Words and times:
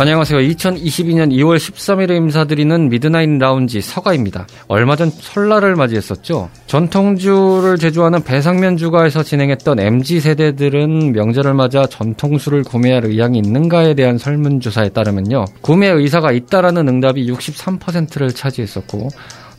안녕하세요. 0.00 0.38
2022년 0.38 1.32
2월 1.32 1.56
13일에 1.56 2.16
인사드리는 2.18 2.88
미드나잇 2.88 3.30
라운지 3.30 3.80
서가입니다. 3.80 4.46
얼마 4.68 4.94
전 4.94 5.10
설날을 5.10 5.74
맞이했었죠. 5.74 6.50
전통주를 6.68 7.78
제조하는 7.78 8.22
배상면 8.22 8.76
주가에서 8.76 9.24
진행했던 9.24 9.80
MZ세대들은 9.80 11.10
명절을 11.10 11.52
맞아 11.54 11.86
전통주를 11.86 12.62
구매할 12.62 13.06
의향이 13.06 13.38
있는가에 13.38 13.94
대한 13.94 14.18
설문조사에 14.18 14.90
따르면요. 14.90 15.46
구매 15.62 15.88
의사가 15.88 16.30
있다라는 16.30 16.86
응답이 16.86 17.28
63%를 17.28 18.32
차지했었고 18.32 19.08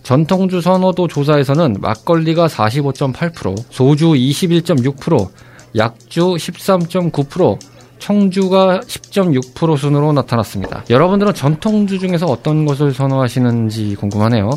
전통주 0.04 0.62
선호도 0.62 1.10
조사에서는 1.10 1.76
막걸리가 1.82 2.48
45.8%, 2.48 3.58
소주 3.72 4.14
21.6%, 4.14 5.28
약주 5.76 6.22
13.9%, 6.22 7.60
청주가 8.00 8.80
10.6% 8.82 9.78
순으로 9.78 10.14
나타났습니다. 10.14 10.84
여러분들은 10.90 11.34
전통주 11.34 12.00
중에서 12.00 12.26
어떤 12.26 12.66
것을 12.66 12.94
선호하시는지 12.94 13.96
궁금하네요. 14.00 14.50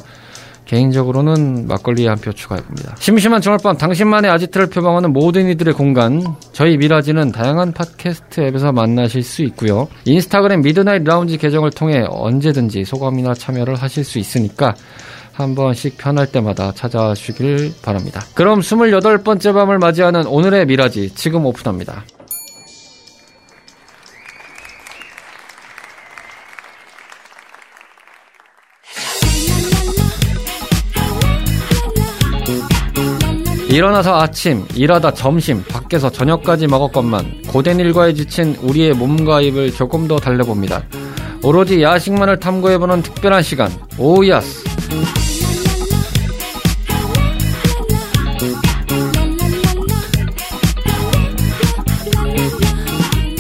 개인적으로는 0.64 1.66
막걸리에 1.66 2.08
한 2.08 2.16
표 2.22 2.32
추가해봅니다. 2.32 2.94
심심한 2.98 3.40
주말밤 3.40 3.76
당신만의 3.76 4.30
아지트를 4.30 4.68
표방하는 4.68 5.12
모든 5.12 5.48
이들의 5.48 5.74
공간 5.74 6.22
저희 6.52 6.76
미라지는 6.76 7.32
다양한 7.32 7.72
팟캐스트 7.72 8.40
앱에서 8.42 8.70
만나실 8.72 9.22
수 9.22 9.42
있고요. 9.42 9.88
인스타그램 10.04 10.62
미드나잇 10.62 11.02
라운지 11.02 11.36
계정을 11.36 11.70
통해 11.72 12.04
언제든지 12.08 12.84
소감이나 12.84 13.34
참여를 13.34 13.74
하실 13.74 14.04
수 14.04 14.18
있으니까 14.20 14.74
한 15.32 15.54
번씩 15.54 15.98
편할 15.98 16.26
때마다 16.30 16.72
찾아와 16.72 17.14
주길 17.14 17.72
바랍니다. 17.82 18.22
그럼 18.34 18.60
28번째 18.60 19.52
밤을 19.54 19.78
맞이하는 19.78 20.26
오늘의 20.26 20.66
미라지 20.66 21.10
지금 21.14 21.44
오픈합니다. 21.44 22.04
일어나서 33.72 34.20
아침, 34.20 34.66
일하다 34.74 35.14
점심, 35.14 35.64
밖에서 35.64 36.10
저녁까지 36.10 36.66
먹었건만 36.66 37.44
고된 37.48 37.80
일과에 37.80 38.12
지친 38.12 38.54
우리의 38.60 38.92
몸과 38.92 39.40
입을 39.40 39.72
조금 39.72 40.06
더 40.06 40.18
달래봅니다. 40.18 40.82
오로지 41.42 41.82
야식만을 41.82 42.38
탐구해보는 42.38 43.00
특별한 43.00 43.42
시간, 43.42 43.72
오야스. 43.96 44.62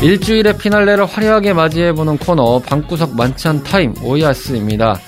일주일의 0.02 0.56
피날레를 0.56 1.04
화려하게 1.04 1.52
맞이해보는 1.52 2.16
코너 2.16 2.58
방구석 2.60 3.14
만찬 3.14 3.64
타임 3.64 3.94
오야스입니다. 4.02 4.98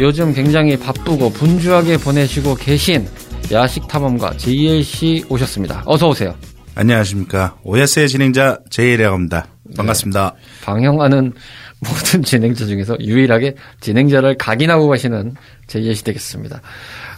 요즘 0.00 0.34
굉장히 0.34 0.76
바쁘고 0.76 1.30
분주하게 1.30 1.98
보내시고 1.98 2.56
계신 2.56 3.06
야식 3.50 3.88
탐험가 3.88 4.36
JLC 4.36 5.24
오셨습니다. 5.28 5.82
어서 5.86 6.08
오세요. 6.08 6.34
안녕하십니까. 6.74 7.56
오야스의 7.62 8.08
진행자 8.08 8.58
JL이라고 8.70 9.14
합니다. 9.14 9.46
반갑습니다. 9.76 10.34
네. 10.36 10.64
방영하는 10.64 11.32
모든 11.80 12.22
진행자 12.22 12.66
중에서 12.66 12.96
유일하게 13.00 13.54
진행자를 13.80 14.36
각인하고 14.36 14.88
가시는 14.88 15.34
JLC 15.66 16.04
되겠습니다. 16.04 16.60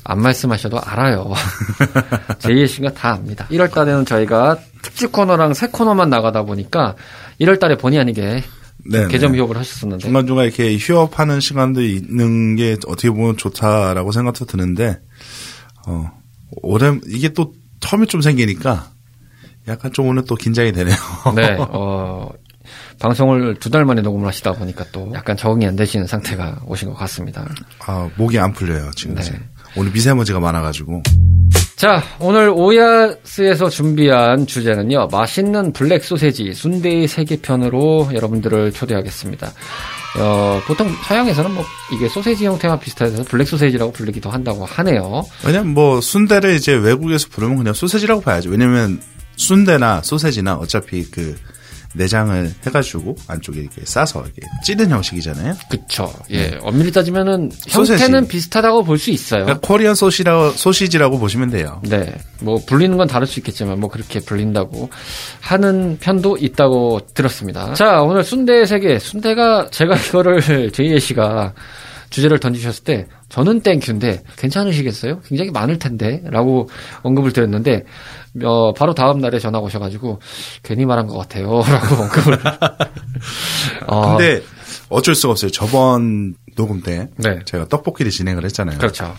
안 0.05 0.23
말씀하셔도 0.23 0.81
알아요. 0.81 1.33
JLC가 2.39 2.93
다 2.93 3.15
압니다. 3.15 3.47
1월 3.51 3.71
달에는 3.73 4.05
저희가 4.05 4.57
특집 4.83 5.13
코너랑 5.13 5.55
새 5.55 5.67
코너만 5.67 6.11
나가다 6.11 6.45
보니까 6.45 6.95
1월 7.41 7.59
달에 7.59 7.77
본의 7.77 7.99
아니게 7.99 8.45
네 8.87 9.09
개점 9.09 9.35
휴업을 9.37 9.57
하셨었는데 9.59 10.05
중간중간 10.05 10.47
이렇게 10.47 10.77
휴업하는 10.79 11.41
시간도 11.41 11.83
있는 11.83 12.57
게 12.57 12.77
어떻게 12.87 13.11
보면 13.11 13.37
좋다라고 13.37 14.13
생각도 14.13 14.47
드는데 14.47 15.01
어 15.87 16.11
오래 16.63 16.93
이게 17.09 17.31
또 17.33 17.53
term이 17.81 18.09
좀 18.09 18.21
생기니까 18.21 18.91
약간 19.69 19.93
좀 19.93 20.09
오늘 20.09 20.25
또 20.25 20.35
긴장이 20.35 20.73
되네요. 20.73 20.97
네. 21.37 21.57
어, 21.59 22.29
방송을 22.99 23.57
두 23.59 23.71
달 23.71 23.85
만에 23.85 24.03
녹음을 24.03 24.27
하시다 24.29 24.53
보니까 24.53 24.85
또 24.93 25.11
약간 25.15 25.37
적응이 25.37 25.67
안 25.67 25.77
되시는 25.77 26.07
상태가 26.07 26.61
오신 26.67 26.89
것 26.91 26.95
같습니다. 26.97 27.47
아, 27.87 28.09
목이 28.17 28.39
안 28.39 28.53
풀려요, 28.53 28.91
지금. 28.97 29.15
네. 29.15 29.23
오늘 29.77 29.93
미세먼지가 29.93 30.41
많아가지고. 30.41 31.03
자, 31.77 32.03
오늘 32.19 32.51
오야스에서 32.51 33.71
준비한 33.71 34.47
주제는요, 34.47 35.09
맛있는 35.11 35.73
블랙 35.73 36.05
소세지 36.05 36.53
순대의 36.53 37.09
세계편으로 37.09 38.11
여러분들을 38.13 38.73
초대하겠습니다. 38.73 39.51
어, 40.19 40.61
보통 40.67 40.91
서양에서는 41.05 41.53
뭐 41.53 41.65
이게 41.93 42.09
소세지 42.09 42.45
형태와 42.45 42.79
비슷해서 42.79 43.23
블랙 43.25 43.47
소세지라고 43.47 43.93
불리기도 43.93 44.31
한다고 44.31 44.65
하네요. 44.65 45.23
왜냐면 45.47 45.75
뭐 45.75 46.01
순대를 46.01 46.55
이제 46.55 46.73
외국에서 46.73 47.29
부르면 47.29 47.59
그냥 47.59 47.75
소세지라고 47.75 48.21
봐야죠. 48.21 48.51
왜냐면 48.51 49.01
순대나 49.37 50.03
소세지나 50.03 50.55
어차피 50.57 51.09
그 51.11 51.37
내장을 51.95 52.53
해가지고 52.67 53.17
안쪽에 53.27 53.61
이렇게 53.61 53.83
싸서 53.85 54.23
이렇게 54.23 54.43
찌는 54.65 54.91
형식이잖아요. 54.91 55.55
그쵸. 55.69 56.13
예. 56.31 56.51
네. 56.51 56.59
엄밀히 56.63 56.93
따지면은 56.93 57.51
형태는 57.69 58.29
비슷하다고 58.29 58.85
볼 58.85 58.99
수 59.01 59.11
있어요. 59.11 59.45
그러니까 59.45 59.67
코리안 59.67 59.95
소시라, 59.95 60.51
소시지라고 60.51 61.19
보시면 61.19 61.51
돼요. 61.51 61.81
네. 61.85 62.13
뭐 62.41 62.61
불리는 62.67 62.97
건 62.97 63.09
다를 63.09 63.27
수 63.27 63.41
있겠지만 63.41 63.81
뭐 63.81 63.89
그렇게 63.91 64.21
불린다고 64.21 64.91
하는 65.41 65.97
편도 66.01 66.37
있다고 66.39 67.01
들었습니다. 67.15 67.73
자, 67.75 68.03
오늘 68.03 68.23
순대의 68.23 68.67
세계. 68.67 68.99
순대가 68.99 69.69
제가 69.71 69.97
이거를 70.09 70.71
제이에 70.71 70.99
씨가 70.99 71.55
주제를 72.11 72.39
던지셨을 72.41 72.85
때 72.85 73.07
저는 73.29 73.61
땡큐인데 73.61 74.25
괜찮으시겠어요? 74.37 75.21
굉장히 75.27 75.51
많을 75.53 75.79
텐데 75.79 76.21
라고 76.25 76.69
언급을 77.03 77.33
드렸는데 77.33 77.85
어, 78.45 78.73
바로 78.73 78.95
다음 78.95 79.21
날에 79.21 79.39
전화 79.39 79.59
오셔가지고 79.59 80.21
괜히 80.63 80.85
말한 80.85 81.07
것 81.07 81.19
같아요. 81.19 81.63
라고 81.67 82.03
언급을. 82.03 82.39
어. 83.87 84.17
근데 84.17 84.43
어쩔 84.89 85.15
수가 85.15 85.33
없어요. 85.33 85.51
저번 85.51 86.35
녹음 86.57 86.83
때 86.83 87.09
네. 87.17 87.41
제가 87.45 87.69
떡볶이를 87.69 88.11
진행을 88.11 88.45
했잖아요. 88.45 88.79
그렇죠. 88.79 89.15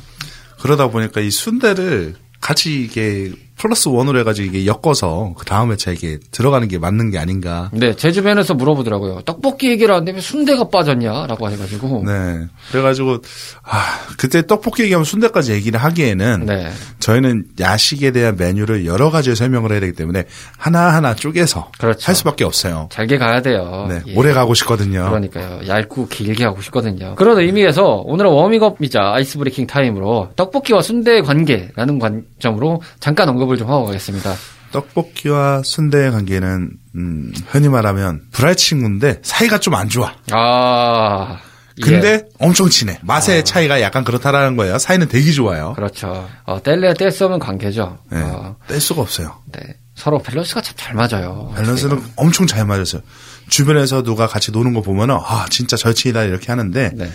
그러다 0.60 0.90
보니까 0.90 1.22
이 1.22 1.32
순대를 1.32 2.16
같이 2.40 2.84
이게 2.84 3.32
플러스 3.62 3.90
원으로 3.90 4.18
해가지고 4.22 4.48
이게 4.48 4.66
엮어서 4.66 5.36
그 5.38 5.46
다음에 5.46 5.76
차 5.76 5.92
이게 5.92 6.18
들어가는 6.32 6.68
게 6.68 6.80
맞는 6.80 7.12
게 7.12 7.20
아닌가. 7.20 7.70
네, 7.72 7.96
제 7.96 8.12
주변에서 8.12 8.56
물어보더라고요. 8.56 9.22
떡볶이 9.22 9.70
얘기를 9.70 9.94
하는데 9.94 10.14
왜 10.14 10.20
순대가 10.20 10.68
빠졌냐라고 10.70 11.48
해가지고. 11.52 12.04
네. 12.04 12.48
그래가지고 12.72 13.20
아 13.62 14.00
그때 14.18 14.48
떡볶이 14.48 14.82
얘기하면 14.82 15.06
순대까지 15.06 15.52
얘기를 15.52 15.80
하기에는 15.80 16.46
네. 16.48 16.72
저희는 17.00 17.50
야식에 17.60 18.10
대한 18.10 18.36
메뉴를 18.36 18.88
여러 18.88 19.12
가지 19.12 19.36
설명을 19.36 19.72
해야 19.74 19.80
되기 19.80 19.94
때문에 19.94 20.24
하나 20.58 20.96
하나 20.96 21.14
쪼개서 21.14 21.70
그렇죠. 21.78 22.08
할 22.08 22.16
수밖에 22.16 22.44
없어요. 22.44 22.90
잘게 22.92 23.20
가야 23.20 23.44
돼요. 23.44 23.86
네, 23.88 24.02
예. 24.08 24.16
오래 24.16 24.34
가고 24.34 24.56
싶거든요. 24.56 25.08
그러니까요. 25.08 25.68
얇고 25.68 26.08
길게 26.08 26.46
하고 26.46 26.64
싶거든요. 26.64 27.14
그런 27.14 27.38
의미에서 27.38 27.84
오늘은 28.06 28.32
워밍업이자 28.32 29.12
ice 29.14 29.38
breaking 29.38 29.68
타임으로 29.68 30.30
떡볶이와 30.36 30.82
순대의 30.82 31.22
관계라는 31.22 32.00
관점으로 32.00 32.82
잠깐 33.00 33.30
언급. 33.30 33.51
언급을 33.52 33.58
좀 33.58 33.70
하고 33.70 33.86
가겠습니다. 33.86 34.34
떡볶이와 34.72 35.62
순대의 35.64 36.12
관계는 36.12 36.72
음, 36.96 37.34
흔히 37.48 37.68
말하면 37.70 38.22
불알 38.32 38.56
친구인데 38.56 39.20
사이가 39.24 39.60
좀 39.60 39.74
안 39.76 39.90
좋아. 39.90 40.14
아. 40.32 41.40
근데 41.82 42.08
예. 42.14 42.24
엄청 42.40 42.70
친해. 42.70 43.00
맛의 43.02 43.40
어. 43.40 43.44
차이가 43.44 43.82
약간 43.82 44.04
그렇다라는 44.04 44.56
거예요. 44.58 44.78
사이는 44.78 45.08
되게 45.08 45.32
좋아요. 45.32 45.74
그렇죠. 45.74 46.28
어, 46.46 46.62
뗄래야 46.62 46.94
뗄 46.94 47.12
수 47.12 47.26
없는 47.26 47.40
관계죠. 47.40 47.98
네. 48.12 48.22
어. 48.22 48.56
뗄 48.68 48.80
수가 48.80 49.02
없어요. 49.02 49.38
네. 49.52 49.62
서로 49.96 50.20
밸런스가 50.20 50.62
참 50.62 50.76
잘 50.78 50.94
맞아요. 50.96 51.52
밸런스는 51.56 51.98
어떻게. 51.98 52.12
엄청 52.18 52.48
잘 52.48 52.66
맞았어요. 52.66 53.02
주변에서 53.50 54.04
누가 54.04 54.28
같이 54.28 54.52
노는 54.52 54.74
거 54.74 54.82
보면은 54.82 55.16
아 55.16 55.46
진짜 55.50 55.76
절친이다 55.78 56.24
이렇게 56.24 56.48
하는데 56.48 56.92
네. 56.94 57.12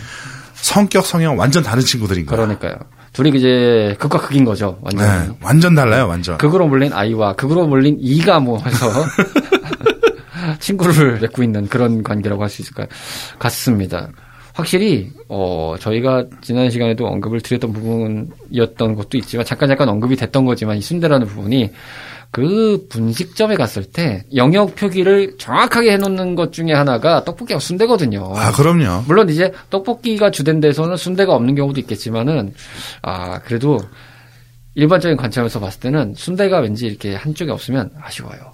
성격 0.55 1.05
성향 1.05 1.37
완전 1.37 1.63
다른 1.63 1.83
친구들인 1.83 2.25
거예요. 2.25 2.45
그러니까요. 2.45 2.75
둘이 3.17 3.35
이제 3.35 3.95
극과 3.97 4.19
극인 4.19 4.45
거죠. 4.45 4.77
완전. 4.81 5.07
네, 5.27 5.35
완전 5.41 5.73
달라요, 5.73 6.07
완전. 6.07 6.37
극으로 6.37 6.67
물린 6.67 6.93
아이와 6.93 7.33
극으로 7.33 7.65
물린 7.65 7.97
이가 7.99 8.39
뭐 8.39 8.59
해서 8.63 8.85
친구를 10.59 11.19
맺고 11.19 11.41
있는 11.41 11.67
그런 11.67 12.03
관계라고 12.03 12.43
할 12.43 12.49
수 12.49 12.61
있을 12.61 12.75
것 12.75 12.87
같습니다. 13.39 14.09
확실히 14.53 15.11
어 15.29 15.75
저희가 15.79 16.25
지난 16.41 16.69
시간에도 16.69 17.07
언급을 17.07 17.41
드렸던 17.41 17.73
부분이었던 17.73 18.95
것도 18.95 19.17
있지만 19.17 19.45
잠깐 19.45 19.67
잠깐 19.69 19.89
언급이 19.89 20.15
됐던 20.15 20.45
거지만 20.45 20.77
이 20.77 20.81
순대라는 20.81 21.25
부분이 21.27 21.71
그 22.31 22.87
분식점에 22.89 23.55
갔을 23.55 23.83
때 23.83 24.23
영역 24.35 24.75
표기를 24.75 25.37
정확하게 25.37 25.93
해놓는 25.93 26.35
것 26.35 26.53
중에 26.53 26.73
하나가 26.73 27.23
떡볶이와 27.23 27.59
순대거든요. 27.59 28.33
아, 28.35 28.51
그럼요. 28.51 29.03
물론 29.07 29.29
이제 29.29 29.51
떡볶이가 29.69 30.31
주된 30.31 30.59
데서는 30.59 30.97
순대가 30.97 31.33
없는 31.33 31.55
경우도 31.55 31.79
있겠지만은 31.79 32.53
아 33.01 33.39
그래도 33.39 33.79
일반적인 34.75 35.17
관점에서 35.17 35.59
봤을 35.59 35.79
때는 35.79 36.13
순대가 36.15 36.59
왠지 36.59 36.85
이렇게 36.85 37.15
한쪽에 37.15 37.51
없으면 37.51 37.91
아쉬워요. 37.99 38.51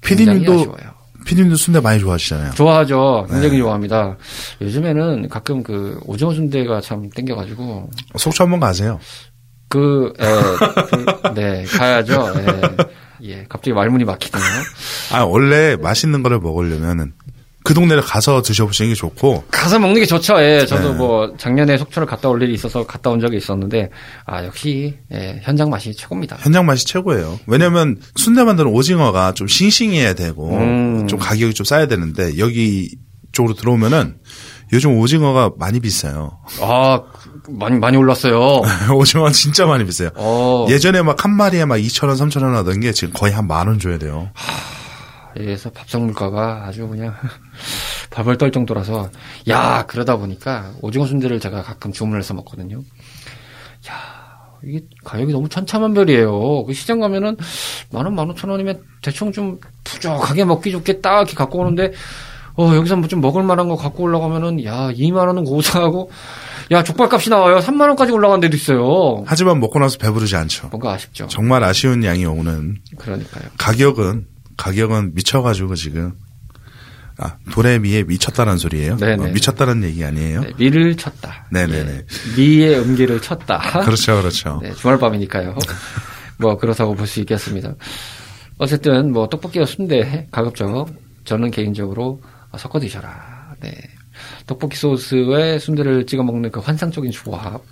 피디님도 0.00 0.52
아쉬워요. 0.52 1.00
피디님도 1.26 1.56
순대 1.56 1.80
많이 1.80 2.00
좋아하시잖아요. 2.00 2.52
좋아하죠. 2.54 3.26
굉장히 3.28 3.56
네. 3.56 3.58
좋아합니다. 3.58 4.16
요즘에는 4.62 5.28
가끔 5.28 5.62
그 5.62 6.00
오징어 6.06 6.32
순대가 6.32 6.80
참 6.80 7.10
땡겨가지고 7.10 7.90
속초 8.16 8.44
한번 8.44 8.60
가세요. 8.60 8.98
그, 9.70 10.12
에, 10.18 10.24
그, 10.24 11.34
네 11.34 11.64
가야죠. 11.64 12.34
예. 12.36 12.76
예, 13.22 13.44
갑자기 13.48 13.72
말문이 13.72 14.04
막히네요. 14.04 14.44
아, 15.12 15.22
원래 15.22 15.76
맛있는 15.76 16.22
거를 16.22 16.40
먹으려면은 16.40 17.12
그 17.62 17.74
동네를 17.74 18.02
가서 18.02 18.40
드셔보시는 18.42 18.90
게 18.90 18.94
좋고 18.94 19.44
가서 19.50 19.78
먹는 19.78 20.00
게 20.00 20.06
좋죠. 20.06 20.40
예, 20.42 20.64
저도 20.66 20.92
네. 20.92 20.94
뭐 20.96 21.34
작년에 21.36 21.76
속초를 21.76 22.08
갔다 22.08 22.28
올 22.28 22.42
일이 22.42 22.54
있어서 22.54 22.86
갔다 22.86 23.10
온 23.10 23.20
적이 23.20 23.36
있었는데 23.36 23.90
아 24.24 24.44
역시 24.44 24.96
예, 25.12 25.40
현장 25.42 25.68
맛이 25.68 25.94
최고입니다. 25.94 26.38
현장 26.40 26.64
맛이 26.64 26.86
최고예요. 26.86 27.38
왜냐면 27.46 28.00
순대 28.16 28.42
만드는 28.44 28.70
오징어가 28.72 29.32
좀 29.34 29.46
싱싱해야 29.46 30.14
되고 30.14 30.56
음. 30.56 31.06
좀 31.06 31.18
가격이 31.18 31.52
좀 31.52 31.64
싸야 31.64 31.86
되는데 31.86 32.38
여기 32.38 32.96
쪽으로 33.32 33.54
들어오면은 33.54 34.16
요즘 34.72 34.96
오징어가 34.98 35.52
많이 35.58 35.80
비싸요. 35.80 36.38
아 36.60 37.00
많이 37.48 37.78
많이 37.78 37.96
올랐어요. 37.96 38.62
오징어가 38.94 39.30
진짜 39.32 39.66
많이 39.66 39.84
비싸요. 39.84 40.10
어, 40.14 40.66
예전에 40.70 41.02
막 41.02 41.24
한 41.24 41.32
마리에 41.34 41.64
막 41.64 41.76
2,000원, 41.76 42.12
3,000원 42.16 42.54
하던 42.54 42.80
게 42.80 42.92
지금 42.92 43.12
거의 43.14 43.32
한 43.32 43.46
만 43.46 43.66
원 43.66 43.78
줘야 43.78 43.98
돼요. 43.98 44.30
이래서 45.36 45.70
밥상 45.70 46.04
물가가 46.06 46.64
아주 46.66 46.86
그냥 46.88 47.14
밥을 48.10 48.36
떨 48.38 48.50
정도라서 48.50 49.10
야 49.48 49.84
그러다 49.86 50.16
보니까 50.16 50.72
오징어 50.82 51.06
순대를 51.06 51.38
제가 51.40 51.62
가끔 51.62 51.92
주문해서 51.92 52.34
먹거든요. 52.34 52.78
야 53.88 54.20
이게 54.64 54.84
가격이 55.04 55.32
너무 55.32 55.48
천차만별이에요. 55.48 56.64
그 56.66 56.72
시장 56.74 57.00
가면은 57.00 57.36
만 57.92 58.04
원, 58.04 58.14
만 58.14 58.28
오천 58.30 58.50
원이면 58.50 58.82
대충 59.02 59.32
좀 59.32 59.58
부족하게 59.84 60.44
먹기 60.44 60.70
좋게 60.72 61.00
딱 61.00 61.18
이렇게 61.20 61.34
갖고 61.34 61.58
오는데 61.60 61.92
어 62.62 62.74
여기서 62.76 62.96
뭐 62.96 63.08
좀 63.08 63.20
먹을 63.20 63.42
만한 63.42 63.68
거 63.68 63.76
갖고 63.76 64.02
올라가면은 64.04 64.64
야 64.64 64.90
2만 64.92 65.26
원은 65.26 65.44
고사하고 65.44 66.10
야 66.72 66.82
족발값이 66.84 67.30
나와요. 67.30 67.58
3만 67.58 67.80
원까지 67.82 68.12
올라간 68.12 68.40
데도 68.40 68.56
있어요. 68.56 69.24
하지만 69.26 69.58
먹고 69.60 69.78
나서 69.78 69.98
배부르지 69.98 70.36
않죠. 70.36 70.68
뭔가 70.68 70.92
아쉽죠. 70.92 71.26
정말 71.28 71.64
아쉬운 71.64 72.04
양이 72.04 72.24
오는 72.24 72.76
그러니까요. 72.98 73.44
가격은 73.58 74.26
가격은 74.56 75.14
미쳐가지고 75.14 75.74
지금 75.74 76.12
아 77.18 77.36
도레미에 77.52 78.04
미쳤다는 78.04 78.56
소리예요. 78.58 78.96
네네. 78.96 79.24
어, 79.24 79.32
미쳤다는 79.32 79.82
얘기 79.84 80.04
아니에요? 80.04 80.40
네, 80.42 80.50
미를 80.56 80.96
쳤다. 80.96 81.46
네네네. 81.50 81.90
예, 81.92 82.04
미의 82.40 82.78
음기를 82.80 83.20
쳤다. 83.20 83.58
그렇죠, 83.84 84.16
그렇죠. 84.20 84.60
네, 84.62 84.72
주말밤이니까요. 84.74 85.56
뭐 86.38 86.56
그렇다고 86.56 86.94
볼 86.94 87.06
수 87.06 87.20
있겠습니다. 87.20 87.74
어쨌든 88.58 89.12
뭐 89.12 89.28
떡볶이와 89.28 89.66
순대 89.66 90.28
가급적 90.30 90.88
저는 91.24 91.50
개인적으로 91.50 92.20
섞어 92.58 92.78
드셔라. 92.80 93.54
네. 93.60 93.70
떡볶이 94.46 94.76
소스에 94.76 95.58
순대를 95.58 96.06
찍어 96.06 96.22
먹는 96.22 96.50
그 96.50 96.60
환상적인 96.60 97.10
조합 97.10 97.62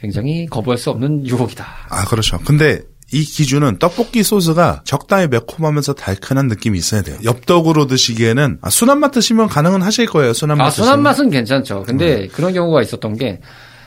굉장히 0.00 0.46
거부할 0.46 0.78
수 0.78 0.90
없는 0.90 1.26
유혹이다. 1.26 1.66
아 1.88 2.04
그렇죠. 2.04 2.38
근데 2.44 2.80
이 3.12 3.22
기준은 3.24 3.78
떡볶이 3.78 4.22
소스가 4.22 4.82
적당히 4.84 5.26
매콤하면서 5.28 5.94
달큰한 5.94 6.48
느낌이 6.48 6.76
있어야 6.78 7.02
돼요. 7.02 7.16
엽떡으로 7.24 7.86
드시기에는 7.86 8.58
아, 8.60 8.70
순한 8.70 8.98
맛 9.00 9.10
드시면 9.12 9.46
가능은 9.48 9.80
하실 9.82 10.06
거예요. 10.06 10.32
순한 10.32 10.58
맛 10.58 10.66
아, 10.66 10.68
드시면. 10.70 10.86
순한 10.86 11.02
맛은 11.02 11.30
괜찮죠. 11.30 11.84
근데 11.86 12.26
그런 12.28 12.52
경우가 12.52 12.82
있었던 12.82 13.16
게 13.16 13.40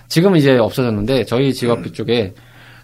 지금은 0.07 0.39
이제 0.39 0.57
없어졌는데 0.57 1.25
저희 1.25 1.53
집 1.53 1.69
앞 1.69 1.93
쪽에 1.93 2.33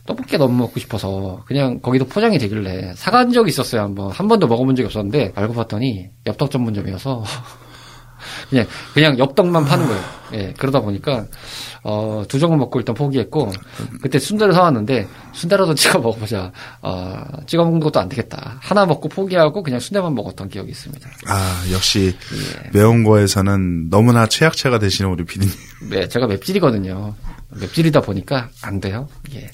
떡볶이가 0.06 0.38
너무 0.38 0.56
먹고 0.58 0.80
싶어서 0.80 1.44
그냥 1.46 1.80
거기도 1.82 2.06
포장이 2.06 2.38
되길래 2.38 2.94
사간 2.96 3.32
적이 3.32 3.50
있었어요. 3.50 3.82
한번. 3.82 4.12
한 4.12 4.28
번도 4.28 4.48
먹어본 4.48 4.76
적이 4.76 4.86
없었는데 4.86 5.34
알고 5.36 5.54
봤더니 5.54 6.10
엽떡 6.28 6.52
전문점이어서 6.52 7.24
그냥 8.50 8.68
그냥 8.94 9.18
엽떡만 9.18 9.66
파는 9.66 9.88
거예요. 9.88 10.02
예. 10.36 10.54
그러다 10.58 10.82
보니까 10.82 11.26
어, 11.84 12.24
두 12.28 12.40
점을 12.40 12.56
먹고 12.58 12.80
일단 12.80 12.94
포기했고 12.94 13.52
그때 14.02 14.20
순대를 14.20 14.54
사왔는데 14.54 15.08
순대라도 15.34 15.74
찍어 15.76 16.00
먹어보자. 16.00 16.52
어, 16.82 17.24
찍어 17.48 17.64
먹는 17.64 17.80
것도 17.80 18.00
안 18.00 18.10
되겠다. 18.10 18.58
하나 18.62 18.86
먹고 18.86 19.10
포기하고 19.10 19.64
그냥 19.64 19.80
순대만 19.80 20.14
먹었던 20.14 20.50
기억이 20.50 20.72
있습니다. 20.72 21.10
아 21.28 21.64
역시 21.72 22.16
예. 22.34 22.70
매운 22.74 23.04
거에서는 23.04 23.90
너무나 23.90 24.28
최약체가 24.28 24.80
되시는 24.80 25.10
우리 25.10 25.26
피디님. 25.26 25.54
네, 25.90 26.08
제가 26.08 26.28
맵찔이거든요. 26.28 27.16
맵찔이다 27.60 28.02
보니까 28.02 28.50
안 28.62 28.80
돼요. 28.80 29.08
예. 29.34 29.50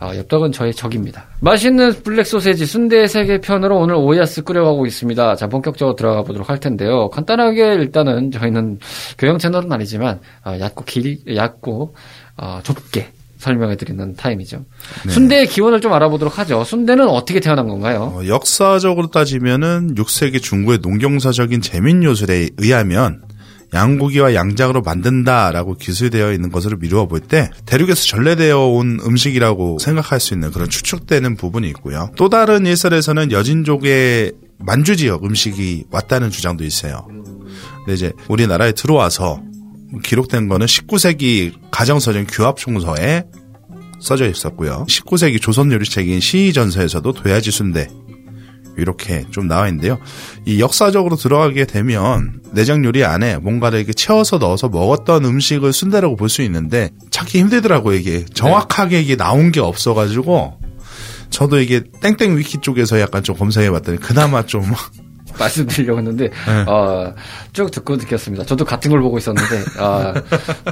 어, 0.00 0.16
엽떡은 0.16 0.52
저의 0.52 0.74
적입니다. 0.74 1.26
맛있는 1.40 2.02
블랙 2.02 2.26
소세지 2.26 2.64
순대 2.66 3.06
세계 3.06 3.40
편으로 3.40 3.78
오늘 3.78 3.96
오야스 3.96 4.44
꾸려가고 4.44 4.86
있습니다. 4.86 5.36
자, 5.36 5.46
본격적으로 5.48 5.94
들어가 5.96 6.22
보도록 6.22 6.48
할 6.48 6.58
텐데요. 6.58 7.10
간단하게 7.10 7.74
일단은 7.74 8.30
저희는 8.30 8.78
교양 9.18 9.38
채널은 9.38 9.70
아니지만 9.72 10.13
어, 10.44 10.56
얕고 10.58 10.84
길, 10.84 11.18
얕고 11.34 11.94
어, 12.36 12.60
좁게 12.62 13.12
설명해 13.38 13.76
드리는 13.76 14.14
타임이죠. 14.16 14.64
순대의 15.08 15.48
기원을 15.48 15.80
좀 15.82 15.92
알아보도록 15.92 16.38
하죠. 16.38 16.64
순대는 16.64 17.06
어떻게 17.08 17.40
태어난 17.40 17.68
건가요? 17.68 18.14
어, 18.16 18.26
역사적으로 18.26 19.08
따지면은 19.08 19.94
6세기 19.96 20.40
중국의 20.42 20.78
농경사적인 20.82 21.60
재민 21.60 22.02
요술에 22.02 22.50
의하면 22.58 23.22
양고기와 23.74 24.34
양장으로 24.34 24.82
만든다라고 24.82 25.74
기술되어 25.74 26.32
있는 26.32 26.52
것으로 26.52 26.76
미루어 26.78 27.06
볼 27.08 27.20
때 27.20 27.50
대륙에서 27.66 28.04
전래되어 28.06 28.56
온 28.68 29.00
음식이라고 29.04 29.78
생각할 29.80 30.20
수 30.20 30.32
있는 30.32 30.50
그런 30.52 30.70
추측되는 30.70 31.36
부분이 31.36 31.68
있고요. 31.70 32.10
또 32.16 32.28
다른 32.28 32.66
일설에서는 32.66 33.32
여진족의 33.32 34.32
만주 34.58 34.96
지역 34.96 35.24
음식이 35.24 35.86
왔다는 35.90 36.30
주장도 36.30 36.62
있어요. 36.64 37.06
근데 37.78 37.94
이제 37.94 38.12
우리나라에 38.28 38.72
들어와서 38.72 39.42
기록된 40.02 40.48
거는 40.48 40.66
19세기 40.66 41.52
가정서전 41.70 42.26
규합총서에 42.26 43.24
써져 44.00 44.28
있었고요. 44.28 44.84
19세기 44.88 45.40
조선 45.40 45.72
요리책인 45.72 46.20
시전서에서도 46.20 47.12
도야지 47.12 47.50
순대 47.50 47.88
이렇게 48.76 49.24
좀 49.30 49.46
나와 49.46 49.68
있는데요. 49.68 49.98
이 50.44 50.60
역사적으로 50.60 51.16
들어가게 51.16 51.64
되면 51.64 52.42
내장 52.52 52.84
요리 52.84 53.04
안에 53.04 53.38
뭔가를 53.38 53.78
이렇게 53.78 53.92
채워서 53.92 54.38
넣어서 54.38 54.68
먹었던 54.68 55.24
음식을 55.24 55.72
순대라고 55.72 56.16
볼 56.16 56.28
수 56.28 56.42
있는데 56.42 56.90
찾기 57.10 57.38
힘들더라고요. 57.38 57.96
이게 57.96 58.24
정확하게 58.34 59.00
이게 59.00 59.16
나온 59.16 59.52
게 59.52 59.60
없어가지고 59.60 60.58
저도 61.30 61.60
이게 61.60 61.82
땡땡 62.00 62.36
위키 62.36 62.58
쪽에서 62.60 63.00
약간 63.00 63.22
좀 63.22 63.36
검색해봤더니 63.36 63.98
그나마 63.98 64.44
좀 64.44 64.64
말씀드리려고 65.38 65.98
했는데 65.98 66.30
어, 66.66 67.12
쭉 67.52 67.70
듣고 67.70 67.96
느꼈습니다. 67.96 68.44
저도 68.44 68.64
같은 68.64 68.90
걸 68.90 69.00
보고 69.00 69.18
있었는데 69.18 69.64
아, 69.78 70.14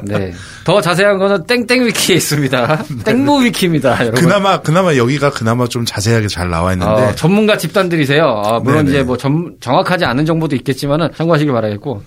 네. 0.02 0.33
더 0.64 0.81
자세한 0.81 1.19
거는 1.19 1.45
땡땡 1.47 1.87
위키에 1.87 2.16
있습니다. 2.16 2.85
땡모 3.04 3.38
위키입니다, 3.38 4.00
여러분. 4.00 4.21
그나마 4.21 4.61
그나마 4.61 4.97
여기가 4.97 5.31
그나마 5.31 5.66
좀 5.66 5.85
자세하게 5.85 6.28
잘 6.28 6.50
나와 6.50 6.73
있는데 6.73 6.92
어, 6.92 7.14
전문가 7.14 7.57
집단들이세요. 7.57 8.25
아, 8.45 8.59
물론 8.61 8.85
네네. 8.85 8.90
이제 8.99 9.02
뭐 9.04 9.16
전- 9.16 9.57
정확하지 9.61 10.04
않은 10.04 10.25
정보도 10.26 10.57
있겠지만은 10.57 11.09
참고하시길 11.16 11.52
바라겠고 11.52 12.02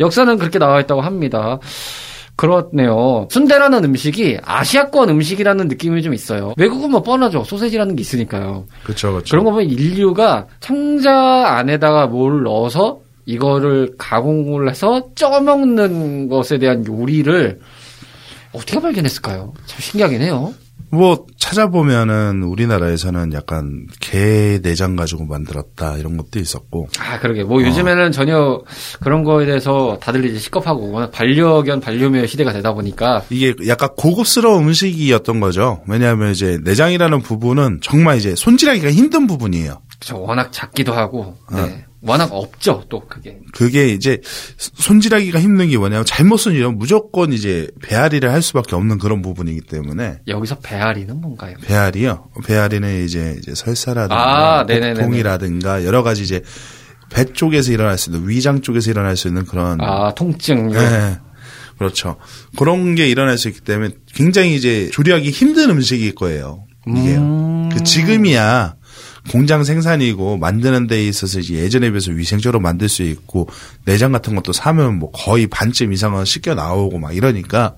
역사는 0.00 0.38
그렇게 0.38 0.58
나와 0.58 0.80
있다고 0.80 1.00
합니다. 1.00 1.58
그렇네요. 2.36 3.28
순대라는 3.30 3.84
음식이 3.84 4.38
아시아권 4.42 5.08
음식이라는 5.10 5.68
느낌이 5.68 6.02
좀 6.02 6.14
있어요. 6.14 6.54
외국은 6.56 6.90
뭐 6.90 7.02
뻔하죠. 7.02 7.44
소세지라는 7.44 7.96
게 7.96 8.00
있으니까요. 8.00 8.66
그렇죠, 8.82 9.12
그렇죠. 9.12 9.30
그런 9.30 9.44
거 9.44 9.52
보면 9.52 9.68
인류가 9.68 10.46
상자 10.60 11.12
안에다가 11.56 12.06
뭘 12.08 12.42
넣어서 12.42 13.00
이거를 13.26 13.94
가공을 13.98 14.68
해서 14.68 15.08
쪄먹는 15.14 16.28
것에 16.28 16.58
대한 16.58 16.84
요리를 16.86 17.60
어떻게 18.52 18.80
발견했을까요? 18.80 19.52
참 19.66 19.80
신기하긴 19.80 20.22
해요. 20.22 20.52
뭐 20.90 21.26
찾아보면은 21.38 22.42
우리나라에서는 22.42 23.32
약간 23.32 23.86
개 24.00 24.60
내장 24.62 24.96
가지고 24.96 25.24
만들었다 25.24 25.96
이런 25.96 26.16
것도 26.16 26.38
있었고 26.38 26.88
아, 26.98 27.18
그러게. 27.18 27.44
뭐 27.44 27.62
요즘에는 27.62 28.12
전혀 28.12 28.62
그런 29.00 29.24
거에 29.24 29.46
대해서 29.46 29.98
다들 30.00 30.24
이제 30.24 30.38
시겁하고 30.38 30.90
워낙 30.92 31.10
반려견, 31.10 31.80
반려묘 31.80 32.26
시대가 32.26 32.52
되다 32.52 32.72
보니까 32.72 33.24
이게 33.30 33.54
약간 33.66 33.88
고급스러운 33.96 34.64
음식이었던 34.64 35.40
거죠. 35.40 35.82
왜냐하면 35.88 36.32
이제 36.32 36.58
내장이라는 36.62 37.20
부분은 37.22 37.80
정말 37.82 38.16
이제 38.18 38.34
손질하기가 38.34 38.90
힘든 38.90 39.26
부분이에요. 39.26 39.80
저 40.00 40.16
워낙 40.16 40.52
작기도 40.52 40.92
하고, 40.92 41.34
네. 41.52 41.86
워낙 42.06 42.28
없죠, 42.32 42.84
또 42.88 43.00
그게. 43.00 43.38
그게 43.52 43.88
이제 43.88 44.20
손질하기가 44.56 45.40
힘든 45.40 45.68
게 45.68 45.78
뭐냐면 45.78 46.04
잘못 46.04 46.36
손질하면 46.36 46.78
무조건 46.78 47.32
이제 47.32 47.68
배앓이를 47.82 48.30
할 48.30 48.42
수밖에 48.42 48.76
없는 48.76 48.98
그런 48.98 49.22
부분이기 49.22 49.62
때문에 49.62 50.20
여기서 50.28 50.58
배앓이는 50.60 51.20
뭔가요? 51.20 51.56
배앓이요. 51.62 52.30
배앓이는 52.46 53.04
이제, 53.04 53.36
이제 53.38 53.54
설사라든가 53.54 54.60
아, 54.60 54.64
네네네네. 54.64 54.94
복통이라든가 55.00 55.84
여러 55.84 56.02
가지 56.02 56.22
이제 56.22 56.42
배 57.10 57.24
쪽에서 57.24 57.72
일어날 57.72 57.96
수 57.96 58.10
있는 58.10 58.28
위장 58.28 58.60
쪽에서 58.60 58.90
일어날 58.90 59.16
수 59.16 59.28
있는 59.28 59.46
그런 59.46 59.80
아, 59.80 60.14
통증. 60.14 60.68
네. 60.68 61.18
그렇죠. 61.78 62.16
그런 62.56 62.94
게 62.94 63.08
일어날 63.08 63.38
수 63.38 63.48
있기 63.48 63.60
때문에 63.60 63.94
굉장히 64.14 64.54
이제 64.54 64.90
조리하기 64.92 65.30
힘든 65.30 65.70
음식일 65.70 66.14
거예요. 66.14 66.66
이게요. 66.86 67.18
음. 67.18 67.68
그 67.72 67.82
지금이야 67.82 68.74
공장 69.30 69.64
생산이고 69.64 70.36
만드는 70.36 70.86
데 70.86 71.02
있어서 71.06 71.40
이제 71.40 71.54
예전에 71.54 71.90
비해서 71.90 72.12
위생적으로 72.12 72.60
만들 72.60 72.88
수 72.88 73.02
있고 73.02 73.48
내장 73.84 74.12
같은 74.12 74.34
것도 74.34 74.52
사면 74.52 74.98
뭐 74.98 75.10
거의 75.12 75.46
반쯤 75.46 75.92
이상은 75.92 76.24
씻겨 76.24 76.54
나오고 76.54 76.98
막 76.98 77.16
이러니까 77.16 77.74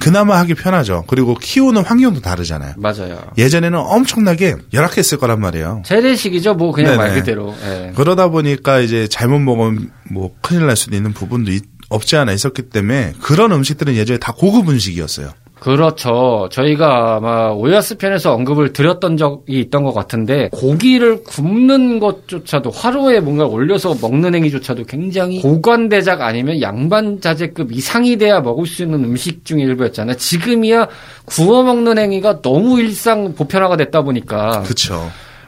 그나마 0.00 0.38
하기 0.40 0.54
편하죠. 0.54 1.04
그리고 1.06 1.34
키우는 1.34 1.84
환경도 1.84 2.20
다르잖아요. 2.22 2.74
맞아요. 2.78 3.20
예전에는 3.38 3.78
엄청나게 3.78 4.56
열악했을 4.72 5.18
거란 5.18 5.38
말이에요. 5.40 5.82
재래식이죠, 5.84 6.54
뭐 6.54 6.72
그냥 6.72 6.96
말 6.96 7.08
네네. 7.10 7.20
그대로. 7.20 7.54
예. 7.64 7.92
그러다 7.94 8.28
보니까 8.28 8.80
이제 8.80 9.06
잘못 9.06 9.38
먹으면 9.38 9.90
뭐 10.10 10.34
큰일 10.40 10.66
날 10.66 10.76
수도 10.76 10.96
있는 10.96 11.12
부분도 11.12 11.52
있- 11.52 11.64
없지 11.90 12.16
않아 12.16 12.32
있었기 12.32 12.70
때문에 12.70 13.12
그런 13.20 13.52
음식들은 13.52 13.94
예전에 13.94 14.18
다 14.18 14.32
고급 14.32 14.70
음식이었어요. 14.70 15.30
그렇죠. 15.62 16.48
저희가 16.50 17.16
아마 17.16 17.50
오야스 17.50 17.96
편에서 17.96 18.34
언급을 18.34 18.72
드렸던 18.72 19.16
적이 19.16 19.60
있던 19.60 19.84
것 19.84 19.92
같은데 19.92 20.48
고기를 20.50 21.22
굽는 21.22 22.00
것조차도 22.00 22.70
화로에 22.70 23.20
뭔가 23.20 23.46
올려서 23.46 23.94
먹는 24.02 24.34
행위조차도 24.34 24.84
굉장히 24.84 25.40
고관대작 25.40 26.20
아니면 26.20 26.60
양반자재급 26.60 27.70
이상이 27.70 28.16
돼야 28.16 28.40
먹을 28.40 28.66
수 28.66 28.82
있는 28.82 29.04
음식 29.04 29.44
중의 29.44 29.64
일부였잖아요. 29.66 30.16
지금이야 30.16 30.88
구워 31.26 31.62
먹는 31.62 31.96
행위가 31.96 32.42
너무 32.42 32.80
일상 32.80 33.32
보편화가 33.34 33.76
됐다 33.76 34.02
보니까 34.02 34.62
그렇죠. 34.62 35.00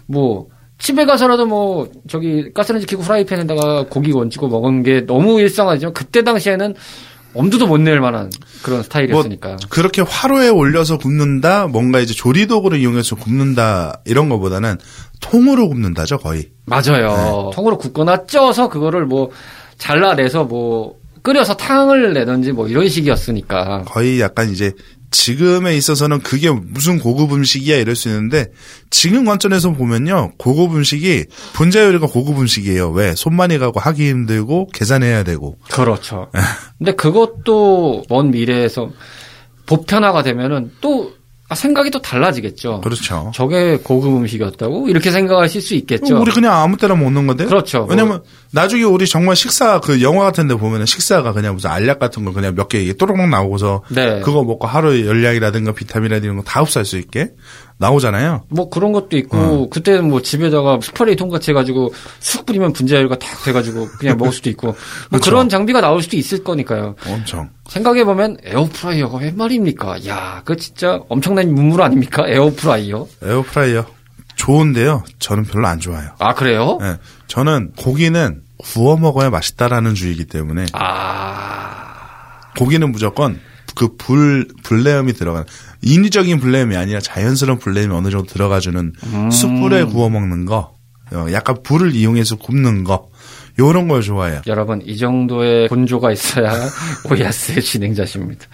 뭐 0.07 0.47
집에 0.79 1.07
가서라도 1.07 1.47
뭐 1.47 1.89
저기 2.09 2.53
가스레인지 2.53 2.87
켜고 2.87 3.03
프라이팬에다가 3.03 3.87
고기 3.89 4.13
얹고 4.13 4.47
먹은 4.47 4.85
게 4.85 5.07
너무 5.07 5.41
일상화지만 5.41 5.93
그때 5.93 6.23
당시에는 6.23 6.75
엄두도 7.35 7.67
못 7.67 7.79
낼 7.81 8.01
만한 8.01 8.31
그런 8.63 8.83
스타일이었으니까. 8.83 9.57
그렇게 9.69 10.03
화로에 10.03 10.49
올려서 10.49 10.99
굽는다, 10.99 11.67
뭔가 11.67 12.01
이제 12.01 12.15
조리도구를 12.15 12.79
이용해서 12.79 13.17
굽는다 13.17 14.01
이런 14.07 14.29
거보다는 14.29 14.79
통으로 15.21 15.69
굽는다죠 15.69 16.19
거의. 16.19 16.51
맞아요. 16.67 17.51
통으로 17.55 17.79
굽거나 17.79 18.27
쪄서 18.27 18.69
그거를 18.69 19.07
뭐 19.07 19.31
잘라내서 19.79 20.45
뭐 20.45 20.97
끓여서 21.23 21.57
탕을 21.57 22.13
내든지 22.15 22.53
뭐 22.53 22.69
이런 22.69 22.89
식이었으니까. 22.89 23.83
거의 23.87 24.21
약간 24.21 24.51
이제 24.51 24.73
지금에 25.15 25.77
있어서는 25.77 26.19
그게 26.21 26.51
무슨 26.51 26.99
고급 26.99 27.33
음식이야 27.33 27.77
이럴 27.77 27.95
수 27.95 28.09
있는데 28.09 28.49
지금 28.91 29.25
관점에서 29.25 29.73
보면요. 29.73 30.33
고급 30.39 30.75
음식이 30.75 31.27
분자 31.53 31.85
요리가 31.85 32.09
고급 32.09 32.41
음식이에요. 32.41 32.91
왜? 32.91 33.15
손 33.15 33.35
많이 33.37 33.57
가고 33.59 33.79
하기 33.79 34.09
힘들고 34.09 34.69
계산해야 34.75 35.23
되고. 35.23 35.57
그렇죠. 35.71 36.31
근데 36.79 36.97
그것도 36.97 38.03
먼 38.09 38.33
미래에서 38.33 38.91
보편화가 39.67 40.25
되면은 40.25 40.73
또 40.81 41.13
아, 41.49 41.55
생각이 41.55 41.91
또 41.91 42.01
달라지겠죠. 42.01 42.81
그렇죠 42.81 43.31
저게 43.35 43.77
고급 43.77 44.17
음식이었다고 44.17 44.89
이렇게 44.89 45.11
생각하실 45.11 45.61
수 45.61 45.75
있겠죠. 45.75 46.19
우리 46.21 46.33
그냥 46.33 46.55
아무 46.55 46.77
때나 46.79 46.95
먹는 46.95 47.27
건데 47.27 47.45
그렇죠. 47.45 47.87
왜냐면 47.89 48.23
나중에 48.51 48.83
우리 48.85 49.07
정말 49.07 49.37
식사 49.37 49.79
그 49.79 50.01
영화 50.01 50.25
같은 50.25 50.49
데 50.49 50.55
보면은 50.55 50.87
식사가 50.87 51.33
그냥 51.33 51.55
무슨 51.55 51.71
알약 51.71 51.99
같은 51.99 52.25
거 52.25 52.33
그냥 52.33 52.55
몇 52.55 52.69
개 52.69 52.91
또록록 52.95 53.29
나오고서 53.29 53.83
네. 53.91 54.21
그거 54.21 54.43
먹고 54.43 54.67
하루 54.67 55.07
열량이라든가 55.07 55.73
비타민이라든가 55.73 56.43
다 56.45 56.63
흡수할 56.63 56.87
수 56.87 56.97
있게 56.97 57.31
나오잖아요 57.79 58.45
뭐 58.51 58.69
그런 58.71 58.93
것도 58.93 59.17
있고 59.19 59.37
어. 59.37 59.69
그때는 59.69 60.09
뭐 60.09 60.23
집에다가 60.23 60.79
스프레이 60.81 61.17
통같이 61.17 61.51
해가지고 61.51 61.93
쑥 62.21 62.47
뿌리면 62.47 62.73
분자열과 62.73 63.19
탁 63.19 63.43
돼가지고 63.45 63.89
그냥 63.99 64.17
먹을 64.17 64.33
수도 64.33 64.49
있고 64.51 64.69
뭐 64.69 64.77
그렇죠. 65.11 65.31
그런 65.31 65.49
장비가 65.49 65.81
나올 65.81 66.01
수도 66.03 66.17
있을 66.17 66.45
거니까요. 66.45 66.95
엄청 67.09 67.51
생각해 67.69 68.05
보면 68.05 68.37
에어프라이어가 68.45 69.19
웬 69.19 69.37
말입니까? 69.37 70.07
야, 70.07 70.43
그 70.45 70.57
진짜 70.57 71.01
엄청난 71.09 71.53
문물 71.53 71.83
아닙니까? 71.83 72.25
에어프라이어. 72.29 73.07
에어프라이어 73.23 73.87
좋은데요 74.37 75.05
저는 75.21 75.45
별로 75.45 75.67
안 75.69 75.79
좋아요 75.79 76.11
아 76.19 76.35
그래요? 76.35 76.79
예, 76.83 76.97
저는 77.29 77.73
고기는 77.77 78.43
구워 78.59 78.97
먹어야 78.97 79.31
맛있다라는 79.31 79.95
주의이기 79.95 80.25
때문에 80.27 80.67
아 80.73 82.41
고기는 82.57 82.91
무조건 82.93 83.41
그 83.77 83.97
불 83.97 84.47
불내음이 84.63 85.13
들어가는 85.15 85.47
인위적인 85.85 86.41
불내음이 86.41 86.77
아니라 86.77 87.01
자연스러운 87.01 87.59
불내음이 87.59 87.95
어느 87.95 88.11
정도 88.11 88.27
들어가주는 88.27 88.93
음. 89.05 89.31
숯불에 89.31 89.85
구워 89.85 90.09
먹는 90.09 90.45
거, 90.47 90.75
어, 91.13 91.27
약간 91.33 91.57
불을 91.63 91.95
이용해서 91.95 92.37
굽는 92.37 92.85
거, 92.85 93.09
요런 93.59 93.87
걸 93.87 94.03
좋아해요. 94.03 94.43
여러분 94.47 94.83
이 94.85 94.97
정도의 94.97 95.69
본조가 95.69 96.11
있어야 96.13 96.51
오야스의 97.09 97.63
진행자십니다. 97.63 98.47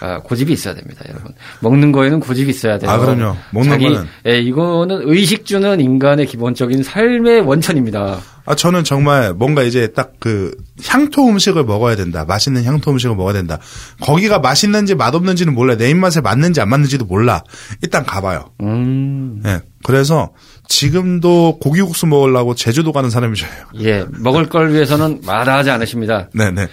아, 0.00 0.18
고집이 0.20 0.52
있어야 0.52 0.74
됩니다, 0.74 1.04
여러분. 1.08 1.32
먹는 1.60 1.92
거에는 1.92 2.18
고집이 2.20 2.50
있어야 2.50 2.78
돼요. 2.78 2.90
아, 2.90 2.98
그럼요. 2.98 3.36
먹는 3.52 3.70
자기, 3.70 3.84
거는. 3.84 4.06
예, 4.26 4.40
이거는 4.40 5.02
의식 5.04 5.46
주는 5.46 5.80
인간의 5.80 6.26
기본적인 6.26 6.82
삶의 6.82 7.42
원천입니다. 7.42 8.18
아, 8.50 8.54
저는 8.56 8.84
정말 8.84 9.32
뭔가 9.34 9.62
이제 9.62 9.88
딱 9.92 10.10
그 10.20 10.54
향토 10.84 11.28
음식을 11.30 11.64
먹어야 11.64 11.96
된다. 11.96 12.26
맛있는 12.26 12.64
향토 12.64 12.90
음식을 12.90 13.16
먹어야 13.16 13.32
된다. 13.32 13.58
거기가 14.02 14.38
맛있는지 14.38 14.94
맛없는지는 14.94 15.54
몰라. 15.54 15.76
내 15.76 15.88
입맛에 15.88 16.20
맞는지 16.20 16.60
안 16.60 16.68
맞는지도 16.68 17.06
몰라. 17.06 17.42
일단 17.82 18.04
가봐요. 18.04 18.50
음, 18.60 19.40
예. 19.46 19.62
그래서 19.82 20.32
지금도 20.68 21.58
고기국수 21.60 22.06
먹으려고 22.06 22.54
제주도 22.54 22.92
가는 22.92 23.08
사람이 23.08 23.36
저예요. 23.36 23.64
예, 23.80 24.04
먹을 24.18 24.48
걸 24.50 24.72
위해서는 24.74 25.20
마다하지 25.24 25.70
않으십니다. 25.70 26.28
네네. 26.34 26.68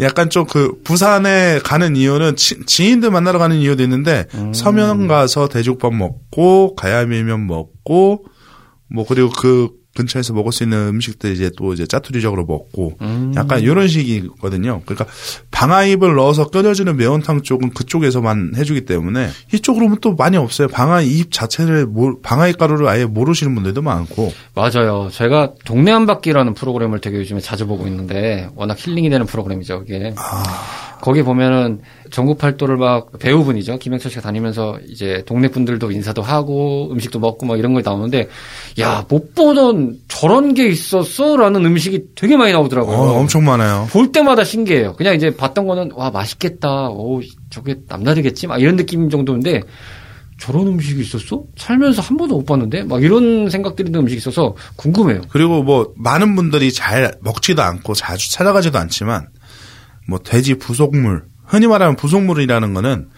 약간 0.00 0.30
좀 0.30 0.46
그 0.46 0.74
부산에 0.84 1.58
가는 1.64 1.96
이유는 1.96 2.36
치- 2.36 2.64
지인들 2.66 3.10
만나러 3.10 3.38
가는 3.38 3.56
이유도 3.56 3.82
있는데 3.82 4.26
서면 4.54 5.08
가서 5.08 5.48
대죽밥 5.48 5.92
먹고 5.94 6.74
가야밀면 6.76 7.46
먹고 7.46 8.26
뭐 8.94 9.04
그리고 9.08 9.30
그 9.30 9.70
근처에서 9.94 10.32
먹을 10.32 10.52
수 10.52 10.62
있는 10.62 10.88
음식들 10.88 11.32
이제 11.32 11.50
또 11.56 11.72
이제 11.74 11.86
짜투리적으로 11.86 12.44
먹고 12.46 12.96
약간 13.36 13.60
이런 13.60 13.88
식이거든요. 13.88 14.82
그러니까 14.86 15.06
방아잎을 15.50 16.14
넣어서 16.14 16.48
끓여주는 16.48 16.96
매운탕 16.96 17.42
쪽은 17.42 17.70
그쪽에서만 17.70 18.52
해주기 18.56 18.84
때문에 18.86 19.28
이쪽으로는 19.52 19.98
또 20.00 20.14
많이 20.14 20.36
없어요. 20.36 20.68
방아잎 20.68 21.30
자체를 21.30 21.86
모- 21.86 22.20
방아잎 22.20 22.56
가루를 22.58 22.88
아예 22.88 23.04
모르시는 23.04 23.54
분들도 23.54 23.82
많고 23.82 24.32
맞아요. 24.54 25.08
제가 25.12 25.52
동네 25.64 25.90
한 25.92 26.06
바퀴라는 26.06 26.54
프로그램을 26.54 27.00
되게 27.00 27.18
요즘에 27.18 27.40
자주 27.40 27.66
보고 27.66 27.86
있는데 27.86 28.48
워낙 28.56 28.76
힐링이 28.78 29.10
되는 29.10 29.26
프로그램이죠, 29.26 29.80
그게. 29.80 30.14
거기 31.02 31.24
보면은 31.24 31.80
전국 32.12 32.38
팔도를 32.38 32.76
막 32.76 33.18
배우분이죠. 33.18 33.78
김영철 33.78 34.08
씨가 34.12 34.22
다니면서 34.22 34.78
이제 34.88 35.24
동네 35.26 35.48
분들도 35.48 35.90
인사도 35.90 36.22
하고 36.22 36.90
음식도 36.92 37.18
먹고 37.18 37.44
막 37.44 37.58
이런 37.58 37.74
걸 37.74 37.82
나오는데 37.84 38.28
야, 38.78 39.04
못 39.08 39.34
보던 39.34 39.96
저런 40.06 40.54
게 40.54 40.68
있었어 40.68 41.36
라는 41.36 41.64
음식이 41.66 42.14
되게 42.14 42.36
많이 42.36 42.52
나오더라고요. 42.52 42.96
어, 42.96 43.18
엄청 43.18 43.44
많아요. 43.44 43.88
볼 43.90 44.12
때마다 44.12 44.44
신기해요. 44.44 44.94
그냥 44.94 45.16
이제 45.16 45.34
봤던 45.34 45.66
거는 45.66 45.90
와 45.96 46.10
맛있겠다. 46.10 46.90
오 46.90 47.20
저게 47.50 47.74
남다르겠지. 47.88 48.46
막 48.46 48.60
이런 48.60 48.76
느낌 48.76 49.10
정도인데 49.10 49.62
저런 50.38 50.68
음식이 50.68 51.00
있었어? 51.00 51.42
살면서 51.56 52.00
한 52.00 52.16
번도 52.16 52.36
못 52.36 52.46
봤는데 52.46 52.84
막 52.84 53.02
이런 53.02 53.50
생각들이 53.50 53.90
드는 53.90 54.00
음식이 54.00 54.18
있어서 54.18 54.54
궁금해요. 54.76 55.22
그리고 55.30 55.64
뭐 55.64 55.92
많은 55.96 56.36
분들이 56.36 56.72
잘 56.72 57.12
먹지도 57.22 57.60
않고 57.60 57.94
자주 57.94 58.30
찾아가지도 58.30 58.78
않지만 58.78 59.26
뭐 60.08 60.18
돼지 60.18 60.54
부속물 60.54 61.24
흔히 61.46 61.66
말하는 61.66 61.96
부속물이라는 61.96 62.74
거는 62.74 63.08